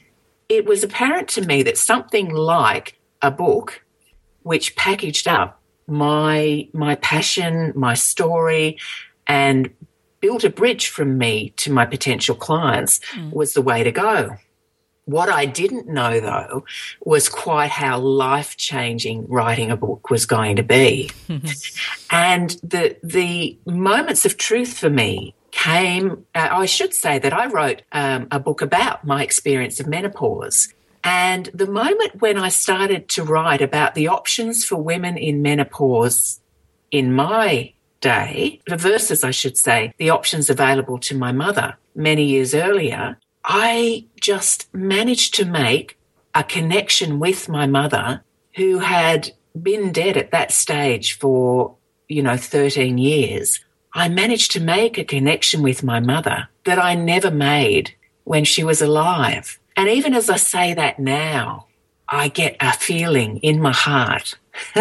It 0.49 0.65
was 0.65 0.83
apparent 0.83 1.27
to 1.29 1.41
me 1.41 1.63
that 1.63 1.77
something 1.77 2.29
like 2.29 2.99
a 3.21 3.31
book 3.31 3.83
which 4.43 4.75
packaged 4.75 5.27
up 5.27 5.61
my 5.87 6.67
my 6.73 6.95
passion, 6.95 7.73
my 7.75 7.93
story, 7.93 8.77
and 9.27 9.69
built 10.21 10.43
a 10.43 10.49
bridge 10.49 10.87
from 10.87 11.17
me 11.17 11.49
to 11.57 11.71
my 11.71 11.85
potential 11.85 12.35
clients 12.35 12.99
mm. 13.13 13.31
was 13.33 13.53
the 13.53 13.61
way 13.61 13.83
to 13.83 13.91
go. 13.91 14.37
What 15.05 15.29
I 15.29 15.45
didn't 15.45 15.87
know 15.87 16.19
though 16.19 16.63
was 17.01 17.27
quite 17.27 17.71
how 17.71 17.99
life 17.99 18.55
changing 18.55 19.27
writing 19.27 19.71
a 19.71 19.75
book 19.75 20.09
was 20.09 20.25
going 20.25 20.55
to 20.57 20.63
be. 20.63 21.09
and 22.11 22.51
the, 22.63 22.95
the 23.03 23.57
moments 23.65 24.25
of 24.25 24.37
truth 24.37 24.77
for 24.77 24.89
me 24.89 25.33
came, 25.51 26.25
uh, 26.33 26.49
I 26.51 26.65
should 26.65 26.93
say 26.93 27.19
that 27.19 27.33
I 27.33 27.47
wrote 27.47 27.81
um, 27.91 28.27
a 28.31 28.39
book 28.39 28.61
about 28.61 29.03
my 29.03 29.23
experience 29.23 29.79
of 29.79 29.87
menopause. 29.87 30.73
And 31.03 31.47
the 31.53 31.67
moment 31.67 32.21
when 32.21 32.37
I 32.37 32.49
started 32.49 33.09
to 33.09 33.23
write 33.23 33.61
about 33.61 33.95
the 33.95 34.07
options 34.07 34.63
for 34.63 34.77
women 34.77 35.17
in 35.17 35.41
menopause 35.41 36.39
in 36.91 37.13
my 37.13 37.73
day, 38.01 38.59
versus, 38.67 39.23
I 39.23 39.31
should 39.31 39.57
say, 39.57 39.93
the 39.97 40.09
options 40.09 40.49
available 40.49 40.97
to 40.99 41.17
my 41.17 41.31
mother 41.31 41.77
many 41.95 42.25
years 42.25 42.53
earlier, 42.53 43.17
I 43.43 44.05
just 44.19 44.73
managed 44.73 45.35
to 45.35 45.45
make 45.45 45.97
a 46.35 46.43
connection 46.43 47.19
with 47.19 47.49
my 47.49 47.65
mother 47.65 48.23
who 48.55 48.79
had 48.79 49.31
been 49.59 49.91
dead 49.91 50.17
at 50.17 50.31
that 50.31 50.51
stage 50.51 51.17
for, 51.17 51.75
you 52.07 52.21
know, 52.21 52.37
13 52.37 52.97
years. 52.97 53.63
I 53.93 54.07
managed 54.09 54.51
to 54.51 54.59
make 54.59 54.97
a 54.97 55.03
connection 55.03 55.61
with 55.61 55.83
my 55.83 55.99
mother 55.99 56.47
that 56.63 56.79
I 56.79 56.95
never 56.95 57.31
made 57.31 57.95
when 58.23 58.45
she 58.45 58.63
was 58.63 58.81
alive. 58.81 59.59
And 59.75 59.89
even 59.89 60.13
as 60.13 60.29
I 60.29 60.37
say 60.37 60.73
that 60.73 60.99
now, 60.99 61.67
I 62.11 62.27
get 62.27 62.57
a 62.59 62.73
feeling 62.73 63.37
in 63.37 63.61
my 63.61 63.71
heart 63.71 64.37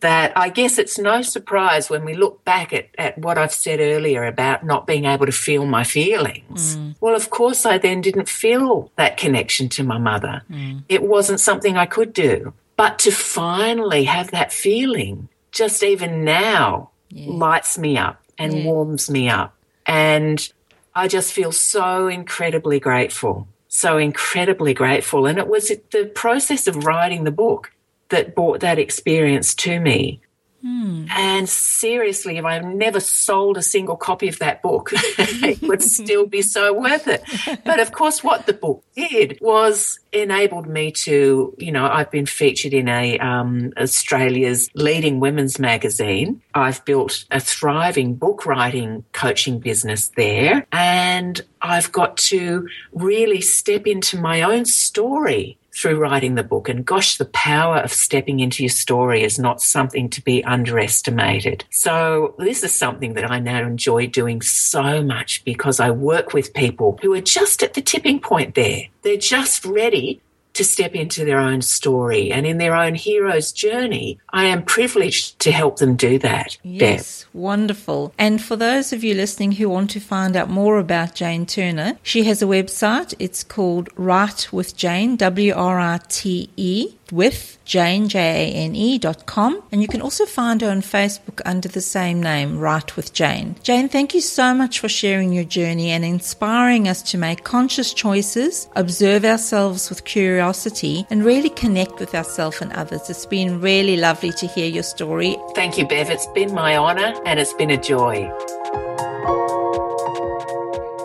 that 0.00 0.32
I 0.36 0.48
guess 0.48 0.78
it's 0.78 0.98
no 0.98 1.20
surprise 1.20 1.90
when 1.90 2.04
we 2.04 2.14
look 2.14 2.44
back 2.44 2.72
at, 2.72 2.88
at 2.96 3.18
what 3.18 3.36
I've 3.36 3.52
said 3.52 3.78
earlier 3.78 4.24
about 4.24 4.64
not 4.64 4.86
being 4.86 5.04
able 5.04 5.26
to 5.26 5.32
feel 5.32 5.66
my 5.66 5.84
feelings. 5.84 6.76
Mm. 6.76 6.96
Well, 7.00 7.14
of 7.14 7.28
course, 7.28 7.66
I 7.66 7.76
then 7.76 8.00
didn't 8.00 8.28
feel 8.28 8.90
that 8.96 9.18
connection 9.18 9.68
to 9.70 9.84
my 9.84 9.98
mother. 9.98 10.42
Mm. 10.50 10.84
It 10.88 11.02
wasn't 11.02 11.40
something 11.40 11.76
I 11.76 11.86
could 11.86 12.12
do. 12.12 12.54
But 12.76 12.98
to 13.00 13.10
finally 13.10 14.04
have 14.04 14.30
that 14.32 14.52
feeling, 14.52 15.28
just 15.52 15.82
even 15.82 16.24
now, 16.24 16.90
yeah. 17.10 17.30
lights 17.30 17.78
me 17.78 17.96
up 17.96 18.22
and 18.38 18.52
yeah. 18.52 18.64
warms 18.64 19.10
me 19.10 19.28
up. 19.28 19.54
And 19.86 20.46
I 20.94 21.08
just 21.08 21.32
feel 21.32 21.52
so 21.52 22.08
incredibly 22.08 22.80
grateful, 22.80 23.46
so 23.76 23.98
incredibly 23.98 24.72
grateful. 24.72 25.26
And 25.26 25.38
it 25.38 25.48
was 25.48 25.70
the 25.92 26.06
process 26.14 26.66
of 26.66 26.86
writing 26.86 27.24
the 27.24 27.30
book 27.30 27.72
that 28.08 28.34
brought 28.34 28.60
that 28.60 28.78
experience 28.78 29.54
to 29.56 29.78
me. 29.78 30.20
Hmm. 30.66 31.06
And 31.10 31.48
seriously, 31.48 32.38
if 32.38 32.44
I 32.44 32.58
never 32.58 32.98
sold 32.98 33.56
a 33.56 33.62
single 33.62 33.96
copy 33.96 34.26
of 34.26 34.40
that 34.40 34.62
book, 34.62 34.90
it 34.92 35.62
would 35.62 35.80
still 35.80 36.26
be 36.26 36.42
so 36.42 36.72
worth 36.72 37.06
it. 37.06 37.22
But 37.64 37.78
of 37.78 37.92
course, 37.92 38.24
what 38.24 38.46
the 38.46 38.52
book 38.52 38.82
did 38.96 39.38
was 39.40 40.00
enabled 40.12 40.66
me 40.66 40.90
to, 40.90 41.54
you 41.56 41.70
know, 41.70 41.86
I've 41.86 42.10
been 42.10 42.26
featured 42.26 42.74
in 42.74 42.88
a 42.88 43.16
um, 43.20 43.74
Australia's 43.78 44.68
leading 44.74 45.20
women's 45.20 45.60
magazine. 45.60 46.42
I've 46.52 46.84
built 46.84 47.26
a 47.30 47.38
thriving 47.38 48.16
book 48.16 48.44
writing 48.44 49.04
coaching 49.12 49.60
business 49.60 50.08
there, 50.16 50.66
and 50.72 51.40
I've 51.62 51.92
got 51.92 52.16
to 52.16 52.66
really 52.92 53.40
step 53.40 53.86
into 53.86 54.18
my 54.18 54.42
own 54.42 54.64
story 54.64 55.58
through 55.76 55.98
writing 55.98 56.34
the 56.34 56.42
book. 56.42 56.68
And 56.68 56.84
gosh, 56.84 57.18
the 57.18 57.26
power 57.26 57.76
of 57.76 57.92
stepping 57.92 58.40
into 58.40 58.62
your 58.62 58.70
story 58.70 59.22
is 59.22 59.38
not 59.38 59.60
something 59.60 60.08
to 60.10 60.22
be 60.22 60.42
underestimated. 60.42 61.64
So 61.70 62.34
this 62.38 62.64
is 62.64 62.74
something 62.74 63.14
that 63.14 63.30
I 63.30 63.38
now 63.38 63.62
enjoy 63.62 64.06
doing 64.06 64.40
so 64.40 65.02
much 65.02 65.44
because 65.44 65.78
I 65.78 65.90
work 65.90 66.32
with 66.32 66.54
people 66.54 66.98
who 67.02 67.12
are 67.14 67.20
just 67.20 67.62
at 67.62 67.74
the 67.74 67.82
tipping 67.82 68.20
point 68.20 68.54
there. 68.54 68.84
They're 69.02 69.16
just 69.16 69.64
ready 69.64 70.22
to 70.56 70.64
step 70.64 70.94
into 70.94 71.24
their 71.24 71.38
own 71.38 71.62
story 71.62 72.32
and 72.32 72.46
in 72.46 72.58
their 72.58 72.74
own 72.74 72.94
hero's 72.94 73.52
journey. 73.52 74.18
I 74.30 74.44
am 74.44 74.62
privileged 74.64 75.38
to 75.40 75.52
help 75.52 75.78
them 75.78 75.96
do 75.96 76.18
that. 76.20 76.58
Yes, 76.62 77.24
Bev. 77.24 77.40
wonderful. 77.40 78.12
And 78.18 78.42
for 78.42 78.56
those 78.56 78.92
of 78.92 79.04
you 79.04 79.14
listening 79.14 79.52
who 79.52 79.68
want 79.68 79.90
to 79.90 80.00
find 80.00 80.36
out 80.36 80.50
more 80.50 80.78
about 80.78 81.14
Jane 81.14 81.46
Turner, 81.46 81.98
she 82.02 82.24
has 82.24 82.42
a 82.42 82.46
website. 82.46 83.14
It's 83.18 83.44
called 83.44 83.88
Write 83.96 84.52
with 84.52 84.76
Jane, 84.76 85.16
W 85.16 85.52
R 85.54 85.78
I 85.78 86.00
T 86.08 86.50
E 86.56 86.94
with 87.12 87.58
Jane, 87.64 88.08
J-A-N-E 88.08 88.98
dot 88.98 89.26
com. 89.26 89.62
And 89.72 89.82
you 89.82 89.88
can 89.88 90.00
also 90.00 90.26
find 90.26 90.60
her 90.60 90.70
on 90.70 90.80
Facebook 90.82 91.40
under 91.44 91.68
the 91.68 91.80
same 91.80 92.22
name, 92.22 92.58
Write 92.58 92.96
with 92.96 93.12
Jane. 93.12 93.56
Jane, 93.62 93.88
thank 93.88 94.14
you 94.14 94.20
so 94.20 94.54
much 94.54 94.80
for 94.80 94.88
sharing 94.88 95.32
your 95.32 95.44
journey 95.44 95.90
and 95.90 96.04
inspiring 96.04 96.88
us 96.88 97.02
to 97.10 97.18
make 97.18 97.44
conscious 97.44 97.92
choices, 97.92 98.68
observe 98.76 99.24
ourselves 99.24 99.88
with 99.88 100.04
curiosity, 100.04 101.06
and 101.10 101.24
really 101.24 101.50
connect 101.50 101.98
with 102.00 102.14
ourselves 102.14 102.60
and 102.60 102.72
others. 102.72 103.08
It's 103.10 103.26
been 103.26 103.60
really 103.60 103.96
lovely 103.96 104.32
to 104.32 104.46
hear 104.46 104.68
your 104.68 104.82
story. 104.82 105.36
Thank 105.54 105.78
you, 105.78 105.86
Bev. 105.86 106.10
It's 106.10 106.26
been 106.28 106.54
my 106.54 106.76
honour 106.76 107.14
and 107.24 107.38
it's 107.38 107.54
been 107.54 107.70
a 107.70 107.80
joy. 107.80 108.30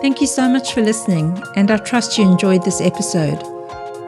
Thank 0.00 0.20
you 0.20 0.26
so 0.26 0.48
much 0.48 0.72
for 0.72 0.82
listening, 0.82 1.40
and 1.54 1.70
I 1.70 1.76
trust 1.76 2.18
you 2.18 2.24
enjoyed 2.24 2.64
this 2.64 2.80
episode. 2.80 3.51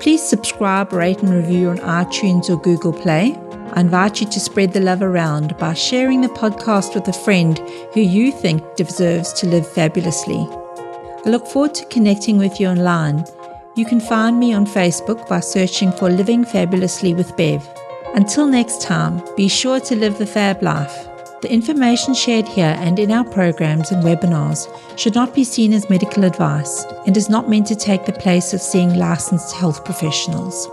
Please 0.01 0.23
subscribe, 0.23 0.93
rate, 0.93 1.23
and 1.23 1.31
review 1.31 1.71
on 1.71 1.79
iTunes 1.79 2.51
or 2.51 2.61
Google 2.61 2.93
Play. 2.93 3.39
I 3.75 3.81
invite 3.81 4.21
you 4.21 4.27
to 4.29 4.41
spread 4.41 4.73
the 4.73 4.81
love 4.81 5.03
around 5.03 5.57
by 5.59 5.75
sharing 5.75 6.21
the 6.21 6.27
podcast 6.29 6.97
with 6.97 7.07
a 7.07 7.13
friend 7.13 7.61
who 7.93 8.01
you 8.01 8.33
think 8.33 8.75
deserves 8.75 9.33
to 9.35 9.47
live 9.47 9.69
fabulously. 9.69 10.49
I 11.25 11.27
look 11.27 11.47
forward 11.47 11.77
to 11.77 11.87
connecting 11.87 12.39
with 12.39 12.59
you 12.59 12.67
online. 12.67 13.25
You 13.77 13.85
can 13.85 14.01
find 14.01 14.37
me 14.39 14.53
on 14.53 14.67
Facebook 14.67 15.29
by 15.29 15.39
searching 15.41 15.93
for 15.93 16.11
Living 16.11 16.45
Fabulously 16.45 17.15
with 17.15 17.37
Bev. 17.37 17.65
Until 18.15 18.47
next 18.47 18.81
time, 18.81 19.21
be 19.37 19.49
sure 19.49 19.81
to 19.81 19.97
live 19.97 20.19
the 20.19 20.27
Fab 20.27 20.63
life. 20.63 21.09
The 21.43 21.53
information 21.53 22.15
shared 22.15 22.47
here 22.47 22.77
and 22.79 22.97
in 23.01 23.11
our 23.11 23.25
programs 23.25 23.91
and 23.91 24.05
webinars 24.05 24.69
should 24.97 25.17
not 25.17 25.35
be 25.35 25.43
seen 25.43 25.73
as 25.73 25.91
medical 25.91 26.25
advice 26.25 26.85
and 27.07 27.17
is 27.17 27.29
not 27.29 27.49
meant 27.49 27.67
to 27.67 27.75
take 27.75 28.07
the 28.07 28.13
place 28.13 28.55
of 28.55 28.61
seeing 28.61 28.95
licensed 28.95 29.53
health 29.57 29.85
professionals. 29.85 30.69